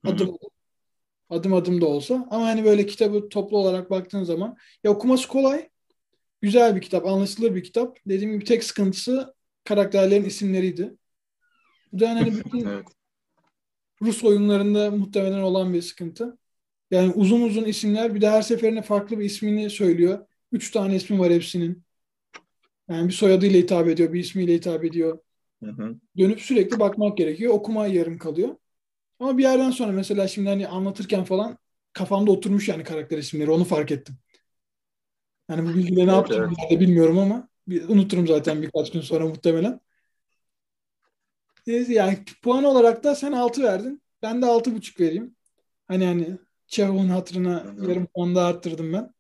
[0.05, 0.54] Adım adım.
[1.35, 2.29] Adım adım da olsa.
[2.31, 5.69] Ama hani böyle kitabı toplu olarak baktığın zaman ya okuması kolay.
[6.43, 7.99] Güzel bir kitap, anlaşılır bir kitap.
[8.07, 10.97] Dediğim gibi tek sıkıntısı karakterlerin isimleriydi.
[11.93, 12.87] Bu da hani bütün Evet.
[14.03, 16.39] Rus oyunlarında muhtemelen olan bir sıkıntı.
[16.91, 20.27] Yani uzun uzun isimler bir de her seferinde farklı bir ismini söylüyor.
[20.53, 21.83] Üç tane ismi var hepsinin.
[22.89, 25.19] Yani bir soyadıyla hitap ediyor, bir ismiyle hitap ediyor.
[25.65, 25.97] Hı hı.
[26.19, 27.55] Dönüp sürekli bakmak gerekiyor.
[27.55, 28.57] Okuma yarım kalıyor.
[29.21, 31.59] Ama bir yerden sonra mesela şimdi hani anlatırken falan
[31.93, 33.51] kafamda oturmuş yani karakter isimleri.
[33.51, 34.17] Onu fark ettim.
[35.51, 36.81] Yani bu bilgiyle ne Evet, yapacağım evet.
[36.81, 39.81] bilmiyorum ama bir, unuturum zaten birkaç gün sonra muhtemelen.
[41.67, 44.03] Neyse Yani puan olarak da sen 6 verdin.
[44.23, 45.37] Ben de 6,5 vereyim.
[45.89, 49.15] Hani hani Çehov'un hatırına yarım puan daha arttırdım ben.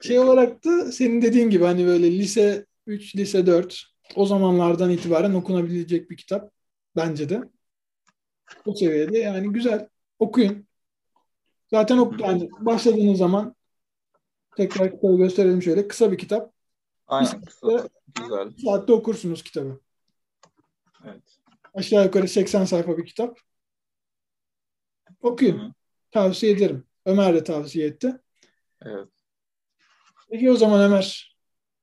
[0.00, 5.34] Şey olarak da senin dediğin gibi hani böyle lise 3, lise 4 o zamanlardan itibaren
[5.34, 6.52] okunabilecek bir kitap
[6.96, 7.42] bence de.
[8.66, 9.88] O seviyede yani güzel.
[10.18, 10.66] Okuyun.
[11.70, 13.56] Zaten ok yani başladığınız zaman
[14.56, 15.88] tekrar kitabı gösterelim şöyle.
[15.88, 16.52] Kısa bir kitap.
[17.06, 17.40] Aynen.
[17.40, 17.88] Kısa,
[18.20, 18.50] güzel.
[18.50, 19.80] Bir saatte okursunuz kitabı.
[21.04, 21.22] Evet.
[21.74, 23.38] Aşağı yukarı 80 sayfa bir kitap.
[25.22, 25.58] Okuyun.
[25.58, 25.72] hı.
[26.10, 26.84] Tavsiye ederim.
[27.06, 28.20] Ömer de tavsiye etti.
[28.82, 29.08] Evet.
[30.30, 31.36] Peki o zaman Ömer.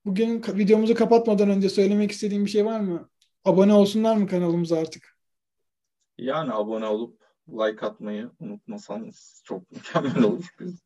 [0.05, 3.09] Bugün videomuzu kapatmadan önce söylemek istediğin bir şey var mı?
[3.45, 5.16] Abone olsunlar mı kanalımıza artık?
[6.17, 10.45] Yani abone olup like atmayı unutmasanız çok mükemmel olur.
[10.59, 10.79] Biz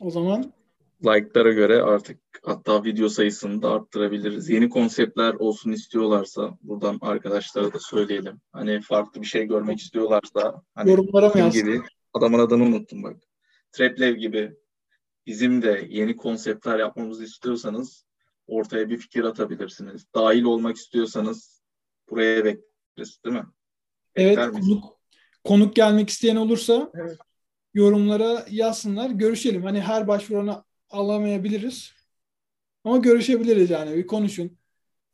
[0.00, 0.52] O zaman
[1.04, 4.48] like'lara göre artık hatta video sayısını da arttırabiliriz.
[4.50, 8.40] Yeni konseptler olsun istiyorlarsa buradan arkadaşlara da söyleyelim.
[8.52, 11.82] Hani farklı bir şey görmek istiyorlarsa hani yorumlara mı gibi
[12.12, 13.16] adamın adını unuttum bak.
[13.72, 14.56] Traplev gibi
[15.26, 18.04] bizim de yeni konseptler yapmamızı istiyorsanız
[18.46, 20.06] ortaya bir fikir atabilirsiniz.
[20.14, 21.62] Dahil olmak istiyorsanız
[22.10, 23.46] buraya bekleriz değil mi?
[24.16, 25.00] Evet konuk,
[25.44, 27.18] konuk gelmek isteyen olursa Evet.
[27.74, 29.10] yorumlara yazsınlar.
[29.10, 29.62] Görüşelim.
[29.62, 31.92] Hani her başvuranı alamayabiliriz.
[32.84, 33.96] Ama görüşebiliriz yani.
[33.96, 34.58] Bir konuşun.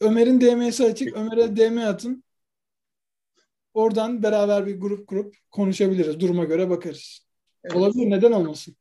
[0.00, 1.16] Ömer'in DM'si açık.
[1.16, 2.24] Ömer'e DM atın.
[3.74, 6.20] Oradan beraber bir grup kurup konuşabiliriz.
[6.20, 7.26] Duruma göre bakarız.
[7.64, 7.76] Evet.
[7.76, 8.10] Olabilir.
[8.10, 8.76] Neden olmasın?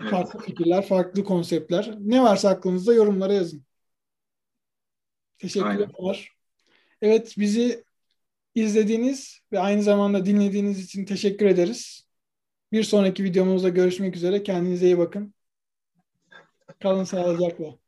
[0.00, 0.10] Evet.
[0.10, 1.94] Farklı fikirler, farklı konseptler.
[1.98, 3.64] Ne varsa aklınızda yorumlara yazın.
[5.38, 5.90] Teşekkürler.
[5.98, 6.16] Aynen.
[7.02, 7.84] Evet bizi
[8.54, 12.08] izlediğiniz ve aynı zamanda dinlediğiniz için teşekkür ederiz.
[12.72, 14.42] Bir sonraki videomuzda görüşmek üzere.
[14.42, 15.34] Kendinize iyi bakın.
[16.80, 17.78] Kalın sağlıcakla.